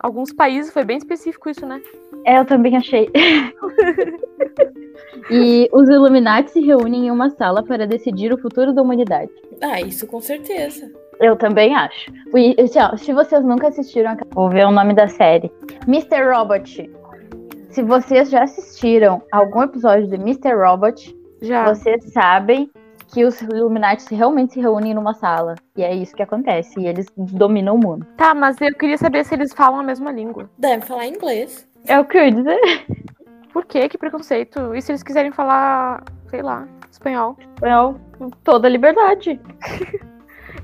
[0.00, 1.80] Alguns países, foi bem específico isso, né?
[2.24, 3.10] É, eu também achei.
[5.30, 9.30] e os Illuminati se reúnem em uma sala para decidir o futuro da humanidade.
[9.60, 10.90] Ah, isso com certeza.
[11.20, 12.12] Eu também acho.
[12.34, 15.50] E, assim, ó, se vocês nunca assistiram, vou ver o nome da série.
[15.86, 16.22] Mr.
[16.32, 16.90] Robot.
[17.70, 20.54] Se vocês já assistiram algum episódio de Mr.
[20.54, 21.64] Robot, Já.
[21.64, 22.70] vocês sabem
[23.12, 25.54] que os Illuminati realmente se reúnem numa sala.
[25.76, 26.78] E é isso que acontece.
[26.78, 28.06] E eles dominam o mundo.
[28.16, 30.48] Tá, mas eu queria saber se eles falam a mesma língua.
[30.58, 31.66] Deve falar inglês.
[31.86, 32.60] É o que eu ia dizer.
[33.52, 33.88] Por quê?
[33.88, 34.74] Que preconceito?
[34.74, 37.36] E se eles quiserem falar, sei lá, espanhol?
[37.62, 39.40] É toda liberdade.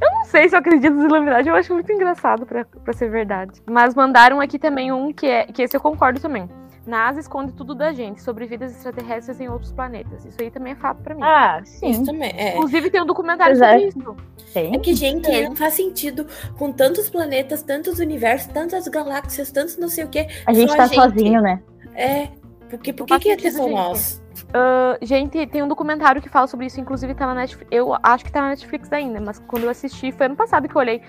[0.00, 3.62] Não sei se eu acredito nos Illuminati, eu acho muito engraçado pra, pra ser verdade.
[3.66, 5.46] Mas mandaram aqui também um que é.
[5.46, 6.48] Que esse eu concordo também.
[6.86, 10.24] NASA esconde tudo da gente sobre vidas extraterrestres em outros planetas.
[10.24, 11.22] Isso aí também é fato pra mim.
[11.22, 12.04] Ah, Isso sim.
[12.04, 12.32] também.
[12.36, 12.56] É.
[12.56, 13.56] Inclusive tem um documentário é.
[13.58, 14.16] sobre isso.
[14.52, 14.74] Tem.
[14.74, 15.48] É que, gente, É.
[15.48, 16.26] não faz sentido
[16.58, 20.28] com tantos planetas, tantos universos, tantas galáxias, tantos não sei o quê.
[20.46, 21.00] A gente tá a gente.
[21.00, 21.62] sozinho, né?
[21.94, 22.28] É.
[22.68, 23.74] Porque por que, que ia ter só gente.
[23.74, 24.23] nós?
[24.52, 27.68] Ah, gente, tem um documentário que fala sobre isso, inclusive tá na Netflix.
[27.70, 30.74] Eu acho que tá na Netflix ainda, mas quando eu assisti, foi ano passado que
[30.74, 31.00] eu olhei.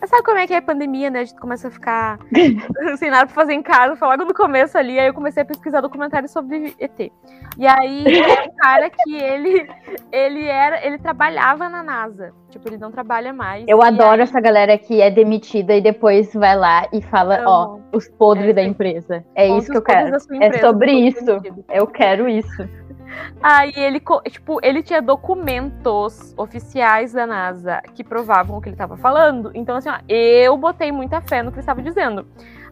[0.00, 1.20] Mas sabe como é que é a pandemia, né?
[1.20, 2.18] A gente começa a ficar
[2.98, 5.46] sem nada pra fazer em casa, foi logo no começo ali, aí eu comecei a
[5.46, 7.12] pesquisar documentários sobre ET.
[7.58, 8.04] E aí
[8.48, 9.68] um cara que ele,
[10.12, 12.32] ele era, ele trabalhava na NASA.
[12.54, 13.64] Tipo, ele não trabalha mais.
[13.66, 17.78] Eu adoro aí- essa galera que é demitida e depois vai lá e fala, ó,
[17.92, 19.24] os podres É da empresa.
[19.34, 20.16] É isso que eu quero.
[20.40, 21.24] É sobre isso.
[21.24, 21.64] sentido.
[21.68, 22.68] Eu quero isso.
[23.42, 28.96] Aí ele, tipo, ele tinha documentos oficiais da NASA que provavam o que ele tava
[28.96, 29.50] falando.
[29.52, 32.24] Então, assim, ó, eu botei muita fé no que ele estava dizendo.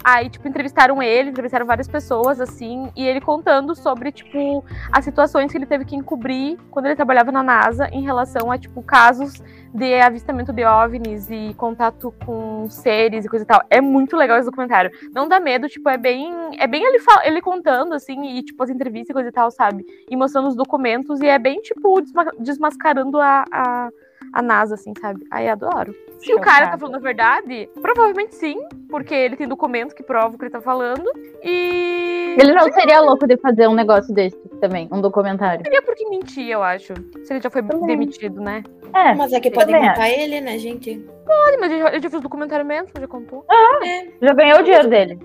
[0.04, 5.50] Aí, tipo, entrevistaram ele, entrevistaram várias pessoas, assim, e ele contando sobre, tipo, as situações
[5.50, 9.42] que ele teve que encobrir quando ele trabalhava na NASA em relação a, tipo, casos
[9.74, 13.62] de avistamento de OVNIs e contato com seres e coisa e tal.
[13.70, 14.90] É muito legal esse documentário.
[15.14, 16.32] Não dá medo, tipo, é bem.
[16.58, 19.84] É bem ele, ele contando, assim, e, tipo, as entrevistas e coisa e tal, sabe?
[20.10, 23.88] E mostrando os documentos, e é bem, tipo, desma- desmascarando a, a,
[24.32, 25.24] a NASA, assim, sabe?
[25.30, 25.94] Aí adoro.
[26.18, 26.78] Se o cara tá Chocada.
[26.78, 30.60] falando a verdade, provavelmente sim, porque ele tem documentos que provam o que ele tá
[30.60, 31.04] falando.
[31.42, 32.36] E.
[32.38, 35.64] Ele não seria louco de fazer um negócio desse também, um documentário.
[35.64, 36.94] seria porque mentir, eu acho.
[37.24, 37.86] Se ele já foi Também.
[37.86, 38.62] demitido, né?
[38.94, 41.04] É, Mas é que podem matar ele, né, gente?
[41.28, 43.44] Olha, mas ele já, fez documentário mesmo, já contou.
[43.50, 44.06] É.
[44.20, 45.18] já ganhou o dinheiro dele.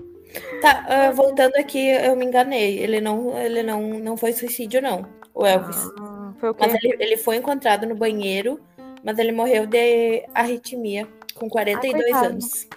[0.60, 2.78] Tá, ah, voltando aqui, eu me enganei.
[2.78, 5.06] Ele não, ele não, não foi suicídio, não.
[5.34, 5.88] O Elvis.
[6.00, 6.66] Ah, foi o quê?
[6.66, 8.60] Mas ele, ele foi encontrado no banheiro,
[9.02, 12.26] mas ele morreu de arritmia com 42 coitado.
[12.26, 12.68] anos.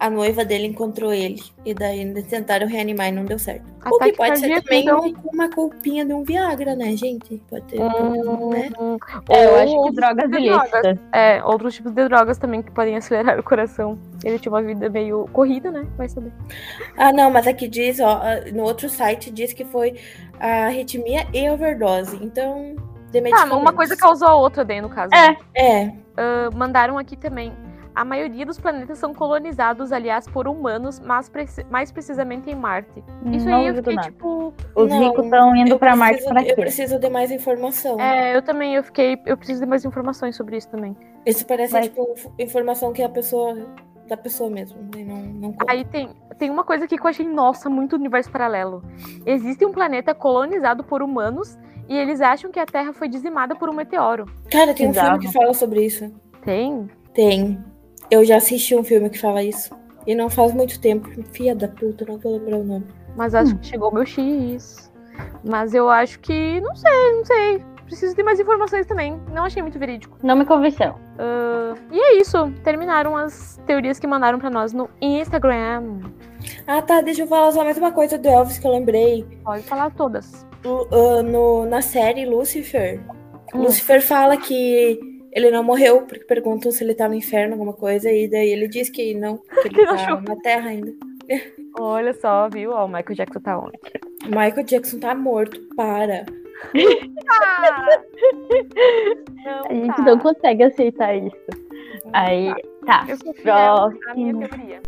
[0.00, 1.42] a noiva dele encontrou ele.
[1.64, 3.64] E daí tentaram reanimar e não deu certo.
[3.84, 5.14] o Ataque que pode ser também então.
[5.32, 7.40] uma culpinha de um Viagra, né, gente?
[7.50, 7.78] Pode ter.
[7.78, 8.70] né?
[9.28, 10.30] É, eu Ou acho que drogas.
[10.30, 10.98] ilícitas.
[11.12, 13.98] É, outros tipos de drogas também que podem acelerar o coração.
[14.24, 15.86] Ele tinha uma vida meio corrida, né?
[15.96, 16.32] Vai saber.
[16.96, 18.20] Ah, não, mas aqui diz, ó,
[18.52, 19.96] no outro site diz que foi
[20.38, 22.16] a arritmia e overdose.
[22.22, 22.76] Então,
[23.10, 23.58] de Ah, medicamentos.
[23.60, 25.14] uma coisa causou a outra daí, no caso.
[25.14, 25.28] É.
[25.30, 25.36] né?
[25.54, 27.52] É, Ah, mandaram aqui também.
[27.94, 33.02] A maioria dos planetas são colonizados, aliás, por humanos, mas preci- mais precisamente em Marte.
[33.32, 34.08] Isso Não aí eu fiquei nada.
[34.08, 34.54] tipo.
[34.72, 36.54] Os Não, ricos estão indo pra Marte preciso, pra eu quê?
[36.54, 38.00] preciso de mais informação.
[38.00, 39.18] É, eu também, eu fiquei.
[39.26, 40.96] Eu preciso de mais informações sobre isso também.
[41.26, 43.56] Isso parece, Mas- tipo, informação que a pessoa.
[44.08, 44.78] Da pessoa mesmo.
[44.94, 45.04] né?
[45.04, 45.70] Não, não conta.
[45.70, 48.82] Aí tem, tem uma coisa aqui que eu achei, nossa, muito universo paralelo.
[49.26, 53.68] Existe um planeta colonizado por humanos e eles acham que a Terra foi dizimada por
[53.68, 54.24] um meteoro.
[54.50, 55.10] Cara, tem um Bizarro.
[55.12, 56.10] filme que fala sobre isso.
[56.42, 56.88] Tem?
[57.12, 57.62] Tem.
[58.10, 59.76] Eu já assisti um filme que fala isso.
[60.06, 61.08] E não faz muito tempo.
[61.32, 62.86] Fia da puta, não vou lembrar o nome.
[63.14, 64.90] Mas acho que chegou o meu X.
[65.44, 66.60] Mas eu acho que.
[66.62, 67.64] Não sei, não sei.
[67.88, 69.18] Preciso de mais informações também.
[69.32, 70.16] Não achei muito verídico.
[70.22, 70.94] Não me convenceu.
[71.18, 72.50] Ah, e é isso.
[72.62, 76.00] Terminaram as teorias que mandaram pra nós no Instagram.
[76.66, 77.00] Ah, tá.
[77.00, 79.26] Deixa eu falar só mais uma coisa do Elvis que eu lembrei.
[79.42, 80.46] Pode falar todas.
[80.64, 83.00] Ah, no, na série Lucifer,
[83.54, 83.62] Hum.
[83.62, 85.00] Lucifer fala que
[85.32, 88.68] ele não morreu, porque perguntam se ele tá no inferno, alguma coisa, e daí ele
[88.68, 90.20] diz que não, que ele Que tá achou.
[90.20, 90.92] na Terra ainda.
[91.80, 92.72] Olha só, viu?
[92.72, 93.78] Ó, o Michael Jackson tá onde?
[94.26, 96.26] O Michael Jackson tá morto, para.
[99.44, 100.02] Não, A gente tá.
[100.02, 101.36] não consegue aceitar isso.
[102.12, 102.52] Aí,
[102.86, 103.04] tá.
[103.08, 104.48] Eu sou fiel à minha Próximo.
[104.48, 104.80] teoria.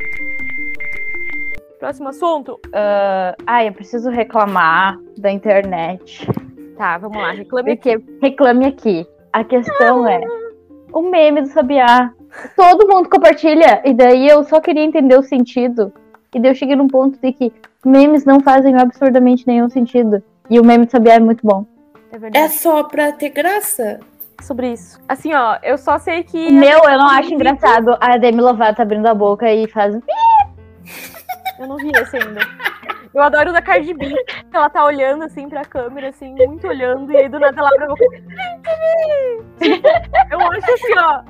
[1.79, 2.61] Próximo assunto.
[2.73, 6.27] Ah, ai, eu preciso reclamar da internet.
[6.77, 7.33] Tá, vamos lá.
[7.33, 7.99] Reclame aqui.
[7.99, 9.07] Porque reclame aqui.
[9.33, 10.21] A questão é
[10.93, 12.13] o meme do Sabiá.
[12.57, 13.81] Todo mundo compartilha.
[13.85, 15.93] E daí eu só queria entender o sentido.
[16.35, 17.53] E daí eu cheguei num ponto de que
[17.85, 20.23] memes não fazem absurdamente nenhum sentido.
[20.49, 21.65] E o meme do Sabiá é muito bom.
[22.13, 22.45] É verdade.
[22.45, 24.01] É só pra ter graça?
[24.43, 24.99] sobre isso.
[25.09, 26.49] Assim, ó, eu só sei que.
[26.49, 29.95] O meu, eu não acho engraçado a Demi Lovato abrindo a boca e faz.
[31.59, 32.41] Eu não vi esse ainda.
[33.13, 34.15] Eu adoro o da Cardi B.
[34.53, 37.85] Ela tá olhando assim pra câmera, assim, muito olhando, e aí do nada ela abre
[37.85, 38.05] a boca.
[40.31, 41.23] Eu acho assim, ó.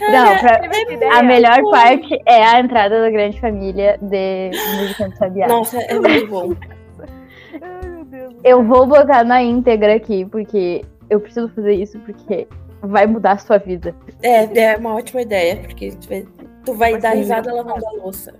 [0.00, 0.60] Não, pra-
[0.90, 1.14] ideia?
[1.14, 5.46] a melhor parte é a entrada da grande família de música do Sabiá.
[5.46, 6.54] Nossa, é muito bom.
[8.44, 12.46] Eu vou botar na íntegra aqui, porque eu preciso fazer isso, porque
[12.80, 13.94] vai mudar a sua vida.
[14.22, 16.26] É, é uma ótima ideia, porque tu vai,
[16.64, 18.34] tu vai dar risada lavando a louça.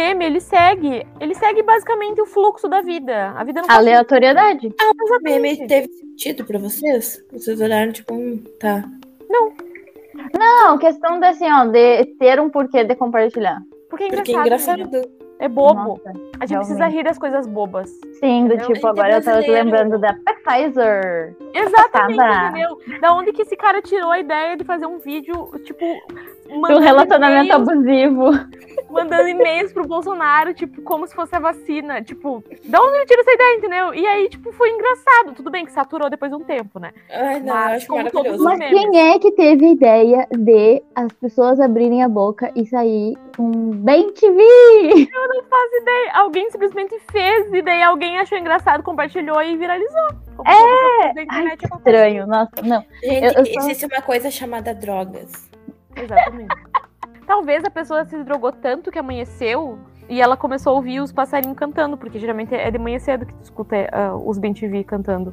[0.00, 1.06] Meme, ele segue.
[1.20, 3.30] Ele segue basicamente o fluxo da vida.
[3.36, 4.74] A vida não faz Aleatoriedade.
[4.78, 7.22] Mas o meme teve sentido pra vocês?
[7.30, 8.84] Vocês olharam, tipo, hum, tá.
[10.38, 13.60] Não, questão de, assim, ó, de ter um porquê de compartilhar.
[13.88, 14.24] Porque é engraçado.
[14.24, 14.82] Porque é engraçado.
[14.82, 15.20] amiga.
[15.38, 15.74] É bobo.
[15.74, 16.96] Nossa, a gente precisa realmente.
[16.96, 17.90] rir das coisas bobas.
[18.20, 21.34] sim, do Não, tipo, é agora eu tava lembrando da Pfizer.
[21.54, 22.48] Exatamente, Passada.
[22.58, 23.00] entendeu?
[23.00, 25.84] Da onde que esse cara tirou a ideia de fazer um vídeo, tipo,
[26.50, 28.30] De um mandando relacionamento e-mails, abusivo.
[28.90, 32.02] mandando e-mails pro Bolsonaro, tipo, como se fosse a vacina.
[32.02, 33.94] Tipo, da onde ele tira essa ideia, entendeu?
[33.94, 35.32] E aí, tipo, foi engraçado.
[35.34, 36.90] Tudo bem que saturou depois de um tempo, né?
[37.10, 40.82] Ai, não, Mas eu acho como todos Mas quem é que teve a ideia de
[40.94, 44.42] as pessoas abrirem a boca e sair com bem TV?
[45.48, 46.12] Faço ideia.
[46.14, 50.08] Alguém simplesmente fez, e daí alguém achou engraçado, compartilhou e viralizou.
[50.38, 50.44] Da
[51.28, 52.26] Ai, estranho.
[52.26, 52.82] Nossa, não.
[53.02, 55.49] Gente, Eu- eu só- existe uma coisa chamada drogas.
[55.96, 56.54] Exatamente.
[57.26, 61.56] Talvez a pessoa se drogou tanto que amanheceu e ela começou a ouvir os passarinhos
[61.56, 65.32] cantando, porque geralmente é de manhã cedo que tu escuta ah, os Ben TV cantando.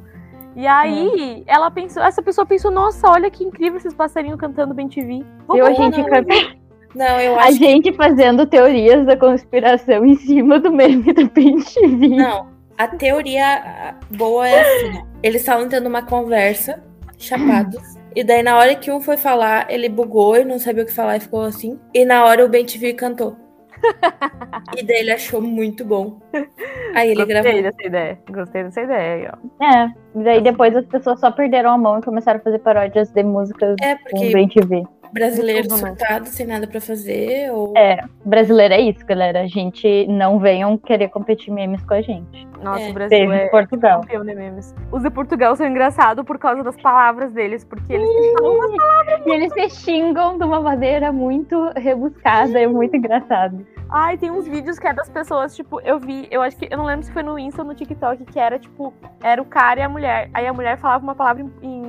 [0.54, 4.88] E aí, ela pensou, essa pessoa pensou, nossa, olha que incrível esses passarinhos cantando Ben
[4.88, 5.24] TV.
[5.52, 6.08] Viu a não, gente, não.
[6.08, 6.58] canta-
[6.94, 11.28] Não, eu a acho que gente fazendo teorias da conspiração em cima do meme do
[11.28, 12.08] TV.
[12.08, 12.48] não.
[12.78, 15.02] A teoria boa é assim.
[15.22, 16.82] Eles estavam tendo uma conversa,
[17.18, 20.86] chapados, E daí, na hora que um foi falar, ele bugou e não sabia o
[20.86, 21.78] que falar e ficou assim.
[21.94, 23.36] E na hora o Ben TV cantou.
[24.76, 26.18] e daí ele achou muito bom.
[26.96, 27.62] Aí ele Gostei gravou.
[27.62, 28.18] dessa ideia.
[28.28, 29.64] Gostei dessa ideia aí, ó.
[29.64, 33.08] É, e daí depois as pessoas só perderam a mão e começaram a fazer paródias
[33.12, 34.82] de músicas É, com porque Bem TV.
[35.12, 35.76] Brasileiro né?
[35.76, 37.76] surtado, sem nada pra fazer, ou...
[37.76, 39.40] É, brasileiro é isso, galera.
[39.42, 42.46] A gente não venham querer competir memes com a gente.
[42.62, 42.90] Nossa, É.
[42.90, 44.00] o Brasil Teve é Portugal.
[44.00, 44.74] campeão de memes.
[44.90, 49.30] Os de Portugal são engraçados por causa das palavras deles, porque eles falam umas E
[49.30, 53.64] eles se xingam de uma maneira muito rebuscada, é muito engraçado.
[53.90, 56.76] Ai, tem uns vídeos que é das pessoas, tipo, eu vi, eu acho que, eu
[56.76, 58.92] não lembro se foi no Insta ou no TikTok, que era, tipo,
[59.22, 60.28] era o cara e a mulher.
[60.34, 61.82] Aí a mulher falava uma palavra em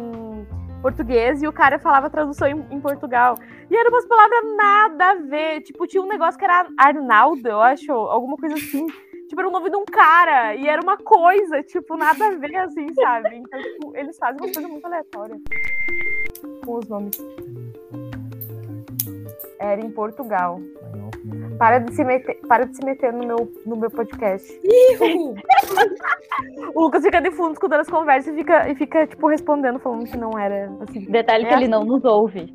[0.82, 3.36] português e o cara falava tradução em, em Portugal.
[3.70, 5.62] E eram umas palavras nada a ver.
[5.62, 8.86] Tipo, tinha um negócio que era Arnaldo, eu acho, alguma coisa assim.
[9.28, 12.56] Tipo, era o nome de um cara e era uma coisa, tipo, nada a ver,
[12.56, 13.36] assim, sabe?
[13.36, 15.36] Então, tipo, eles fazem uma coisa muito aleatória
[16.66, 17.16] com os nomes.
[19.60, 20.60] Era em Portugal.
[21.60, 24.50] Para de se meter, para de se meter no meu, no meu podcast.
[26.74, 30.06] O Lucas fica de fundo escutando as conversas e fica, e fica tipo, respondendo, falando
[30.06, 31.06] que não era assim.
[31.06, 32.54] Detalhe que É ele não nos ouve.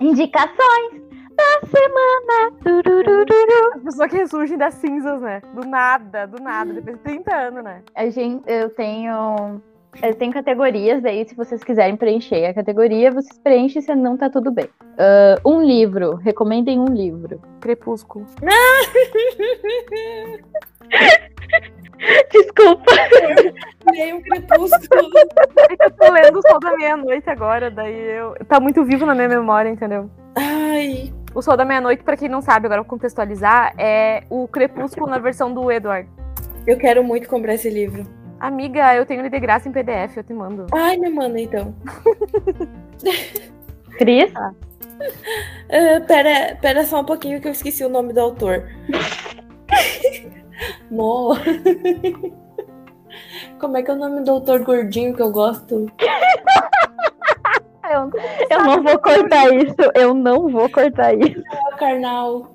[0.00, 1.02] Indicações
[1.36, 2.52] da semana.
[2.64, 3.74] Turururu.
[3.74, 5.42] As pessoas que ressurgem das cinzas, né?
[5.54, 7.82] Do nada, do nada, depois de 30 anos, né?
[7.94, 9.60] A gente, eu tenho.
[10.02, 14.30] Eu tenho categorias aí, se vocês quiserem preencher a categoria, vocês preenchem, se não tá
[14.30, 14.68] tudo bem.
[14.98, 17.40] Ah, um livro, recomendem um livro.
[17.60, 18.26] Crepúsculo.
[22.30, 22.92] Desculpa.
[23.92, 25.10] Veio um crepúsculo.
[25.70, 28.34] É que eu tô lendo o Sol da Meia-Noite agora, daí eu.
[28.46, 30.08] Tá muito vivo na minha memória, entendeu?
[30.36, 34.46] Ai, O Sol da Meia-Noite, pra quem não sabe, agora eu vou contextualizar, é o
[34.46, 36.08] Crepúsculo na versão do Edward.
[36.66, 38.04] eu quero muito comprar esse livro.
[38.40, 40.66] Amiga, eu tenho ele de graça em PDF, eu te mando.
[40.72, 41.74] Ai, me manda então.
[43.98, 44.32] Cris?
[45.70, 48.64] Ah, pera, pera só um pouquinho que eu esqueci o nome do autor.
[50.90, 51.36] Mo.
[53.60, 55.86] Como é que é o nome do autor gordinho que eu gosto?
[57.88, 58.10] Eu,
[58.50, 59.76] eu não vou cortar isso.
[59.94, 61.40] Eu não vou cortar isso.
[61.72, 62.52] O Karnal.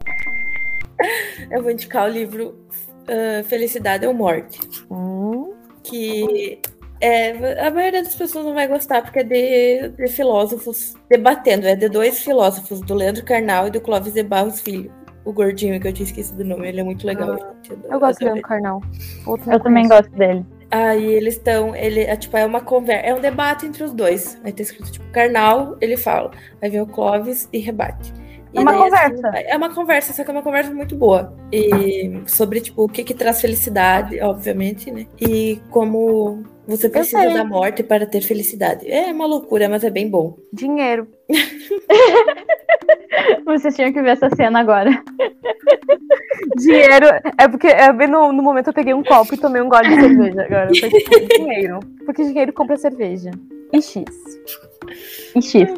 [1.49, 2.63] Eu vou indicar o livro
[3.07, 4.59] ah, Felicidade ou Morte.
[4.89, 5.52] Hum,
[5.83, 6.59] Que
[7.01, 11.67] é, a maioria das pessoas não vai gostar, porque é de, de filósofos debatendo.
[11.67, 14.89] É de dois filósofos, do Leandro Carnal e do Clóvis de Barros Filho.
[15.25, 17.37] O gordinho, que eu tinha esquecido o nome, ele é muito legal.
[17.37, 17.77] gente.
[17.89, 18.25] eu gosto do.
[18.25, 18.81] Leandro Carnal.
[19.25, 20.45] Outro Eu também gosto dele.
[20.71, 24.39] Aí eles estão, ele é tipo é uma conversa, é um debate entre os dois.
[24.43, 28.11] Aí tá escrito tipo Karnal, ele fala, aí vem o Clóvis e rebate.
[28.53, 29.31] É uma daí, conversa.
[29.31, 31.33] vai- é uma conversa, só que é uma conversa muito boa.
[31.51, 35.05] E sobre tipo o que que traz felicidade, obviamente, né?
[35.19, 38.89] E como você precisa da morte para ter felicidade.
[38.89, 40.37] É uma loucura, mas é bem bom.
[40.51, 41.07] Dinheiro.
[43.45, 44.89] Vocês tinham que ver essa cena agora.
[46.57, 47.07] Dinheiro.
[47.37, 49.89] É porque é, bem no, no momento eu peguei um copo e tomei um gole
[49.89, 50.41] de cerveja.
[50.43, 51.79] Agora foi tipo, dinheiro.
[52.05, 53.31] Porque dinheiro compra cerveja.
[53.71, 54.05] E X.
[55.35, 55.69] E X.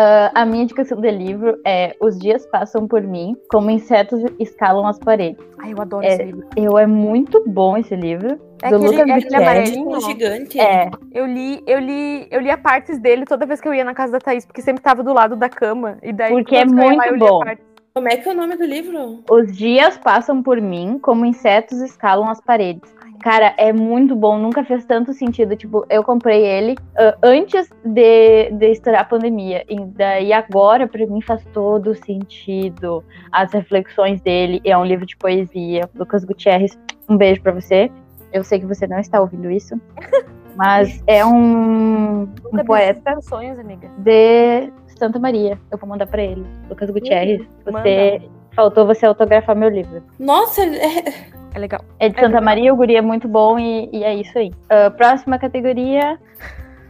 [0.00, 4.86] Ah, a minha indicação de livro é Os Dias Passam Por Mim, Como Insetos Escalam
[4.86, 5.44] as Paredes.
[5.58, 6.46] Ai, eu adoro É, esse livro.
[6.56, 8.38] Eu, é muito bom esse livro.
[8.62, 9.78] É do aquele, Lucas é aquele.
[9.80, 10.60] Um gigante.
[10.60, 13.82] É, Eu li, eu li, eu li a partes dele toda vez que eu ia
[13.82, 15.98] na casa da Thaís, porque sempre tava do lado da cama.
[16.00, 17.40] E daí, Porque é lá, muito eu lia bom.
[17.40, 17.66] partes.
[17.92, 19.24] Como é que é o nome do livro?
[19.28, 22.88] Os Dias Passam Por Mim, Como Insetos Escalam as Paredes.
[23.20, 25.56] Cara, é muito bom, nunca fez tanto sentido.
[25.56, 29.64] Tipo, eu comprei ele ah, antes de, de estourar a pandemia.
[29.68, 33.04] E daí agora, pra mim, faz todo sentido.
[33.32, 34.60] As reflexões dele.
[34.64, 35.88] É um livro de poesia.
[35.94, 36.78] Lucas Gutierrez,
[37.08, 37.90] um beijo pra você.
[38.32, 39.80] Eu sei que você não está ouvindo isso.
[40.54, 43.88] Mas é um, um poeta sonhos, amiga.
[43.98, 45.56] de Santa Maria.
[45.70, 46.44] Eu vou mandar pra ele.
[46.68, 47.46] Lucas Gutierrez.
[47.64, 47.82] manda.
[47.82, 48.22] Você.
[48.56, 50.02] Faltou você autografar meu livro.
[50.18, 51.37] Nossa, é...
[51.54, 51.84] É legal.
[51.98, 52.44] É de É Santa legal.
[52.44, 54.52] Maria, o guri é muito bom e, e é isso aí.
[54.68, 56.18] Ah, próxima categoria,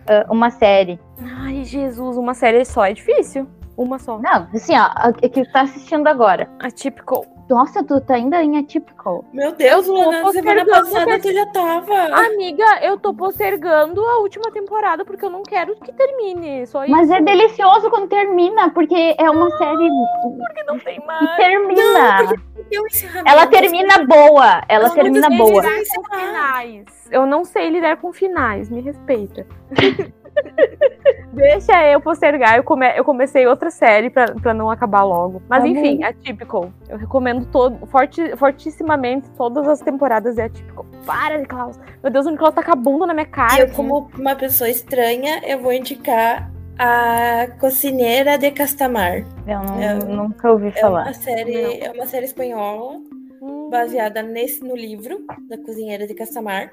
[0.07, 0.99] ah, uma série.
[1.23, 3.49] Ai, Jesus, uma série só é difícil.
[3.79, 4.19] Uma só.
[4.19, 6.51] Não, assim, ó, a- a que tá assistindo agora.
[6.59, 7.25] Atypical.
[7.49, 9.25] Nossa, tu tá ainda em Atypical.
[9.33, 11.95] Meu Deus, Luana, semana passada tu já tava.
[12.27, 16.67] Amiga, eu tô postergando a última temporada porque eu não quero que termine.
[16.67, 16.93] Só isso.
[16.93, 19.88] Mas é delicioso quando termina, porque é uma série
[20.37, 21.37] Porque não tem que mais.
[21.37, 22.27] termina.
[22.71, 23.31] Deu um encerramento.
[23.31, 25.62] Ela termina boa, ela Não, não termina boa.
[25.62, 26.85] lidar lidar com finais.
[27.11, 29.47] Eu não sei lidar com finais, me respeita.
[31.33, 32.57] Deixa eu postergar.
[32.57, 35.41] Eu, come- eu comecei outra série pra, pra não acabar logo.
[35.49, 36.73] Mas Tá enfim, Atypical.
[36.88, 40.85] Eu recomendo todo, forte, fortissimamente todas as temporadas de Atypical.
[41.07, 41.79] Para, Niklaus.
[42.03, 43.61] Meu Deus, o Niklaus tá com a bunda na minha cara.
[43.61, 49.25] eu, como uma pessoa estranha, eu vou indicar A Cocineira de Castamar.
[49.47, 49.95] Eu não- É.
[49.95, 51.03] nunca ouvi É falar.
[51.05, 53.01] uma série, é uma série espanhola
[53.41, 56.69] Hum, baseada nesse no livro da Cozinheira de Castamar,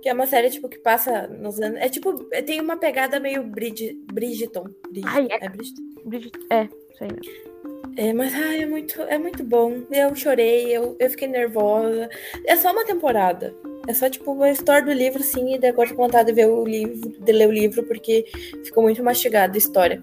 [0.00, 3.20] que é uma série tipo que passa nos anos, é tipo, é- tem uma pegada
[3.20, 4.64] meio Brid, Bridgeton.
[4.90, 5.82] Brid- Ai, é- é Bridgeton.
[6.04, 7.50] Bridget- É, isso aí mesmo.
[7.96, 9.82] É, mas ai, é muito, é muito bom.
[9.90, 12.08] Eu chorei, eu, eu fiquei nervosa.
[12.46, 13.52] É só uma temporada.
[13.88, 16.64] É só tipo uma história do livro, sim, e daí agora vontade de ver o
[16.64, 18.24] livro, de ler o livro, porque
[18.64, 20.00] ficou muito mastigado a história.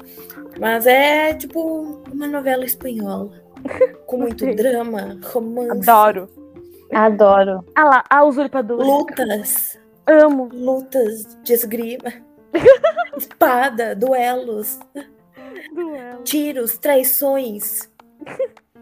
[0.59, 3.31] Mas é tipo uma novela espanhola.
[4.05, 6.29] Com muito drama, romance, Adoro.
[6.93, 7.65] Adoro.
[7.75, 8.83] Ah lá, a usurpadora.
[8.83, 10.49] lutas, Amo.
[10.53, 12.11] lutas de esgrima,
[13.17, 14.79] espada, duelos,
[15.73, 16.23] Duelo.
[16.23, 17.91] tiros, traições,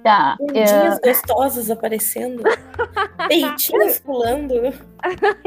[0.04, 0.36] Tá.
[0.40, 2.44] eu- bundinhas gostosas aparecendo,
[3.28, 4.54] peitinhos pulando.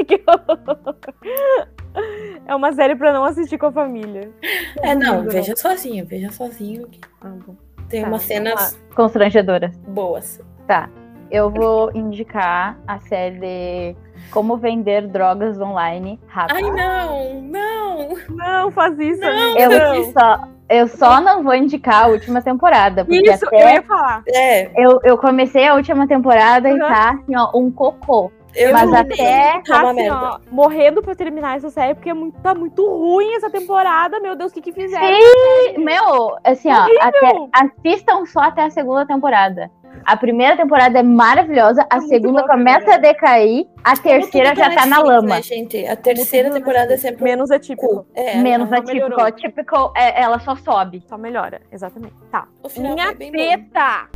[0.05, 0.95] Que horror.
[2.45, 4.29] É uma série pra não assistir com a família.
[4.81, 5.29] É, não, Não.
[5.29, 6.87] veja sozinho, veja sozinho.
[7.21, 7.55] Ah, bom.
[7.89, 9.71] Tem Tá, umas cenas Constrangedora.
[9.87, 10.39] boas.
[10.67, 10.89] Tá.
[11.31, 13.95] Eu vou indicar a série de
[14.31, 16.55] Como Vender Drogas Online Rápido.
[16.55, 18.09] Ai, não, não.
[18.29, 19.21] Não, faz isso.
[19.21, 19.57] Não.
[19.57, 20.39] Eu só,
[20.69, 24.23] eu só não vou indicar a última temporada, porque Isso, eu até ia falar.
[24.27, 26.79] É, eu, eu comecei a última temporada e Uhum.
[26.79, 28.31] tá assim, ó, um cocô.
[28.55, 32.13] eu Mas não- até- Tá uma assim, ó, morrendo pra terminar essa série, porque é
[32.15, 34.19] muito, tá muito ruim essa temporada.
[34.19, 35.05] Meu Deus, o que que fizeram?
[35.07, 36.99] E, meu, assim, ó, Horrível.
[37.51, 39.69] até, assistam só até a segunda temporada.
[40.05, 44.69] A primeira temporada é maravilhosa, a É segunda boa começa a decair, a terceira já
[44.69, 45.35] tá na Netflix, lama.
[45.35, 45.85] Né, gente?
[45.85, 47.87] A terceira temporada é sempre Menos é típico.
[47.87, 48.07] cu.
[48.15, 49.07] É, Menos ela a não típico.
[49.09, 49.31] melhorou.
[49.31, 51.03] Típico, é, ela só sobe.
[51.07, 52.15] Só melhora, exatamente.
[52.31, 52.47] Tá.
[52.63, 54.09] o final Minha teta!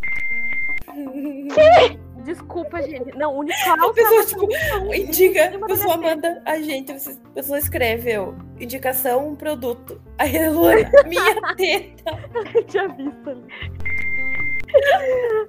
[2.23, 3.15] Desculpa, gente.
[3.17, 4.47] Não, o Nicolau A pessoa, tipo,
[4.95, 6.95] Indica, a pessoa manda a gente, a
[7.33, 10.01] pessoa escreve, eu, indicação, um produto.
[10.17, 12.17] Aí a Luana, minha teta.
[12.55, 13.43] Eu tinha visto ali.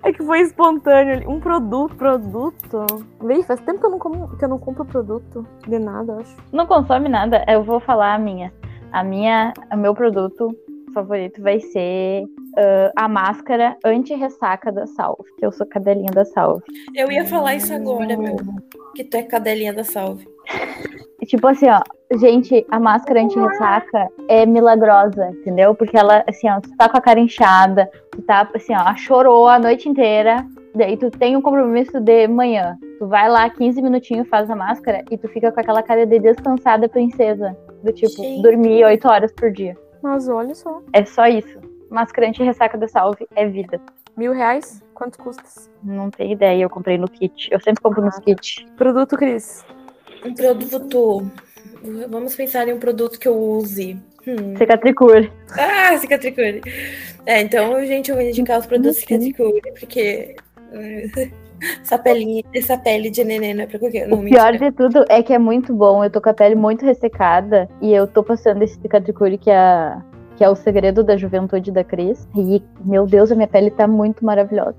[0.02, 1.26] É que foi espontâneo ali.
[1.26, 2.86] Um produto, produto.
[3.22, 6.36] Vê, faz tempo que eu não, como, que eu não compro produto de nada, acho.
[6.52, 8.52] Não consome nada, eu vou falar a minha.
[8.92, 10.54] A minha, o meu produto
[10.92, 12.24] favorito vai ser
[12.56, 16.62] ah, a máscara anti-ressaca da Salve, que eu sou cadelinha da Salve.
[16.94, 18.36] Eu ia falar isso agora, meu.
[18.94, 20.26] Que tu é cadelinha da salve.
[21.24, 21.80] Tipo assim, ó,
[22.18, 25.74] gente, a máscara anti-ressaca é milagrosa, entendeu?
[25.74, 29.48] Porque ela, assim, ó, tu tá com a cara inchada, tu tá, assim, ó, chorou
[29.48, 32.76] a noite inteira, daí tu tem um compromisso de manhã.
[32.98, 36.18] Tu vai lá 15 minutinhos, faz a máscara e tu fica com aquela cara de
[36.18, 37.56] descansada princesa.
[37.82, 38.42] Do tipo, Gente.
[38.42, 39.76] dormir 8 horas por dia.
[40.02, 40.80] Mas olha só.
[40.92, 41.58] É só isso.
[41.90, 43.80] Máscara anti-ressaca da Salve é vida.
[44.16, 44.82] Mil reais?
[44.94, 45.42] Quanto custa?
[45.82, 47.48] Não tenho ideia, eu comprei no kit.
[47.50, 48.64] Eu sempre compro nos kits.
[48.76, 49.64] Produto, Cris.
[50.24, 51.30] Um produto.
[52.08, 53.96] Vamos pensar em um produto que eu use.
[54.26, 54.56] Hum.
[54.56, 55.30] Cicatricure.
[55.58, 56.62] Ah, cicatricure.
[57.26, 60.36] É, então, gente, eu vou indicar os produtos cicatricure, porque.
[61.82, 64.06] Essa pele, essa pele de neném não é pra qualquer.
[64.08, 64.70] Não, O pior mentira.
[64.70, 66.04] de tudo é que é muito bom.
[66.04, 69.96] Eu tô com a pele muito ressecada e eu tô passando esse cicatricure que é,
[70.36, 72.28] que é o segredo da juventude da Cris.
[72.36, 74.76] E, meu Deus, a minha pele tá muito maravilhosa.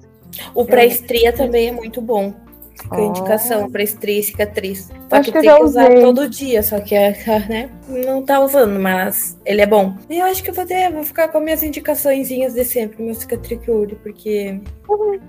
[0.53, 2.33] O pré-estria também é muito bom.
[2.81, 3.05] Fica Oh.
[3.09, 4.91] indicação pra estria e cicatriz.
[5.09, 6.01] Só Acho que que eu tem que usar usei.
[6.01, 7.11] todo dia, só que é,
[7.49, 7.69] né,
[8.05, 9.95] não tá usando, mas ele é bom.
[10.09, 13.01] E eu acho que eu vou ter, vou ficar com as minhas indicaçõezinhas de sempre,
[13.03, 14.59] meu cicatricure, porque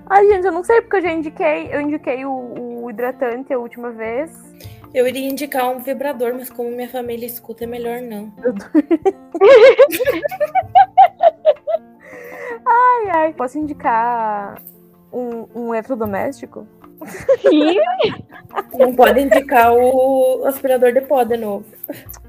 [0.09, 1.69] Ai, gente, eu não sei porque eu já indiquei.
[1.71, 4.31] Eu indiquei o, o hidratante a última vez.
[4.93, 8.31] eu iria indicar um vibrador, mas como minha família escuta, é melhor não.
[12.65, 13.33] Ai, ai.
[13.33, 14.61] Posso indicar
[15.11, 16.67] um, um eletrodoméstico?
[17.41, 17.77] Sim.
[18.77, 21.65] Não pode indicar o aspirador de pó de novo.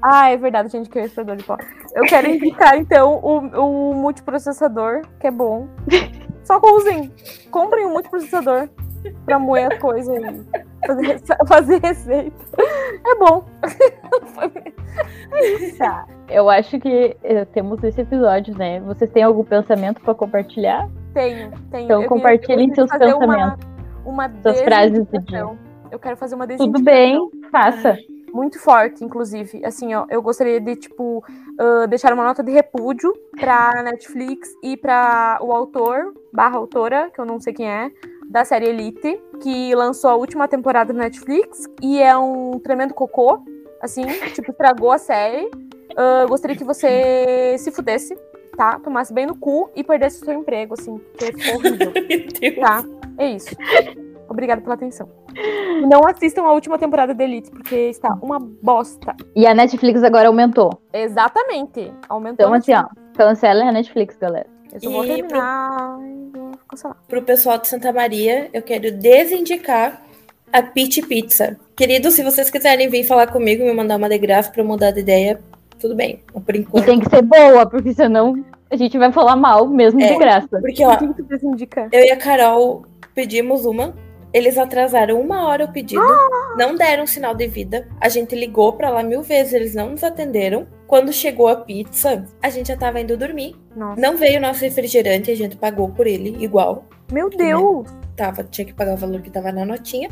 [0.01, 1.57] Ah, é verdade, gente, que é o aspirador de pó.
[1.95, 5.67] Eu quero indicar, então, o, o multiprocessador, que é bom.
[6.43, 7.11] Só usem.
[7.51, 8.69] Comprem um multiprocessador
[9.25, 12.45] pra moer a coisa e fazer, fazer receita.
[13.05, 13.45] É bom.
[15.77, 16.05] Tá.
[16.27, 18.79] Eu acho que eh, temos esse episódio, né?
[18.81, 20.89] Vocês têm algum pensamento pra compartilhar?
[21.13, 21.85] Tenho, tenho.
[21.85, 23.25] Então Eu compartilhem eu seus pensamentos.
[23.25, 23.57] Uma,
[24.09, 25.57] uma Suas frases do desindicação.
[25.91, 26.83] Eu quero fazer uma Tudo desindicação.
[26.83, 27.97] bem, faça.
[28.33, 29.65] muito forte, inclusive.
[29.65, 31.23] Assim, ó, eu gostaria de, tipo,
[31.59, 37.19] ah, deixar uma nota de repúdio pra Netflix e pra o autor, barra autora, que
[37.19, 37.91] eu não sei quem é,
[38.29, 43.41] da série Elite, que lançou a última temporada na Netflix e é um tremendo cocô,
[43.81, 44.03] assim,
[44.35, 45.49] tipo, estragou a série.
[45.97, 48.15] Ah, gostaria que você se fudesse,
[48.59, 48.77] tá?
[48.77, 51.93] Tomasse bem no cu e perdesse o seu emprego, assim, porque ficou horrível.
[52.59, 52.83] Tá,
[53.17, 53.55] é isso.
[54.27, 55.09] Obrigada pela atenção.
[55.87, 59.15] Não assistam a última temporada da Elite, porque está uma bosta.
[59.33, 60.81] E a Netflix agora aumentou.
[60.91, 61.91] Exatamente.
[62.09, 62.47] Aumentou.
[62.47, 62.85] Então, assim, ó,
[63.15, 64.47] Cancelem a Netflix, galera.
[64.73, 65.97] Eu só vou E terminar
[66.33, 66.97] vou cancelar.
[67.07, 70.01] Pro pessoal de Santa Maria, eu quero desindicar
[70.51, 71.57] a Pit Pizza.
[71.75, 74.91] Querido, se vocês quiserem vir falar comigo, me mandar uma de graça pra eu mudar
[74.91, 75.39] de ideia,
[75.79, 76.21] tudo bem.
[76.45, 76.85] Por E enquanto.
[76.85, 80.07] tem que ser boa, porque senão a gente vai falar mal mesmo É.
[80.13, 80.47] de graça.
[80.59, 80.97] Porque, ó,
[81.91, 83.95] eu e a Carol pedimos uma.
[84.31, 86.03] Eles atrasaram uma hora o pedido,
[86.55, 87.87] não deram sinal de vida.
[87.99, 90.67] A gente ligou pra lá mil vezes, eles não nos atenderam.
[90.85, 93.55] Quando chegou a pizza, a gente já tava indo dormir.
[93.75, 93.99] Nossa.
[93.99, 96.85] Não veio o nosso refrigerante, a gente pagou por ele igual.
[97.11, 97.87] Meu Deus!
[98.15, 100.09] Tava, tinha que pagar o valor que tava na notinha.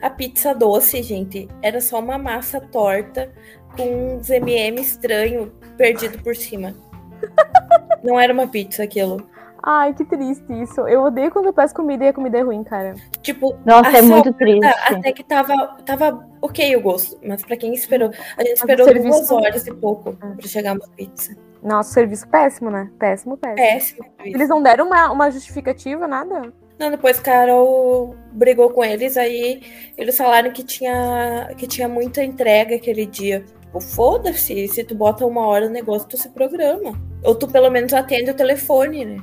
[0.00, 3.30] A pizza doce, gente, era só uma massa torta
[3.76, 6.74] com uns MM estranho perdido por cima.
[8.02, 9.26] Não era uma pizza aquilo.
[9.66, 10.82] Ai, que triste isso.
[10.86, 12.94] Eu odeio quando eu peço comida e a comida é ruim, cara.
[13.22, 14.66] Tipo, Nossa, a é muito triste.
[14.66, 15.54] Até que tava,
[15.86, 19.72] tava ok o gosto, mas pra quem esperou, a gente esperou serviço- duas horas e
[19.72, 21.34] pouco pra chegar uma pizza.
[21.62, 22.90] Nossa, serviço péssimo, né?
[22.98, 23.56] Péssimo, péssimo.
[23.56, 24.04] Péssimo.
[24.22, 26.52] Eles não deram uma, uma justificativa, nada?
[26.78, 29.62] Não, depois Carol brigou com eles, aí
[29.96, 33.42] eles falaram que tinha, que tinha muita entrega aquele dia.
[33.74, 36.92] Tipo, foda-se, se tu bota uma hora no negócio, tu se programa.
[37.24, 39.16] Ou tu pelo menos atende o telefone, né?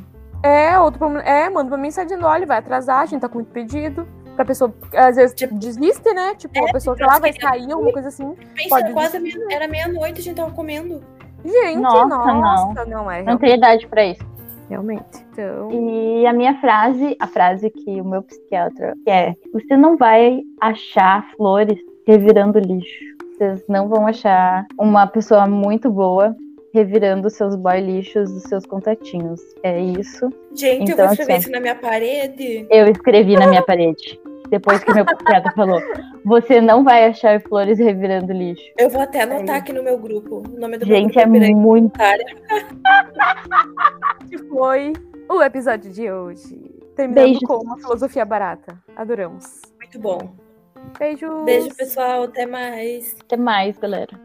[0.43, 1.24] É, outro problema.
[1.24, 4.06] É, manda uma mensagem dizendo, olha, vai atrasar, a gente tá com muito pedido.
[4.36, 6.36] Pra pessoa, às vezes, Tipo, desiste, né?
[6.36, 8.34] Tipo, a pessoa, sei lá, vai sair, alguma coisa assim.
[8.56, 11.02] Pensa, Pode quase meia- era meia-noite, a gente tava comendo.
[11.45, 14.24] Gente, Nossa, nossa, não, é, Não tem idade pra isso.
[14.70, 15.06] realmente.
[15.32, 20.41] Então, E a minha frase, a frase que o meu psiquiatra é: você não vai
[20.62, 21.78] achar flores
[22.08, 23.12] revirando lixo.
[23.41, 26.35] Vocês não vão achar uma pessoa muito boa
[26.75, 29.41] revirando seus boy lixos dos seus contatinhos.
[29.63, 30.29] É isso.
[30.53, 32.67] Gente, eu Então, vou escrever assim, isso na minha parede.
[32.69, 34.21] Eu escrevi na minha parede.
[34.51, 35.81] Depois que meu psiquiatra falou:
[36.23, 38.63] você não vai achar flores revirando lixo.
[38.77, 39.61] Eu vou até anotar Aí.
[39.61, 40.43] aqui no meu grupo.
[40.47, 41.99] O nome do meu Gente, grupo é Piranha muito.
[44.31, 44.93] Esse foi
[45.27, 46.59] o episódio de hoje.
[46.95, 47.41] Terminando Beijos.
[47.47, 48.77] com uma filosofia barata.
[48.95, 49.61] Adoramos.
[49.79, 50.51] Muito bom.
[50.97, 51.43] Beijos.
[51.45, 52.23] Beijo, pessoal.
[52.23, 53.15] Até mais.
[53.21, 54.19] Até mais, galera.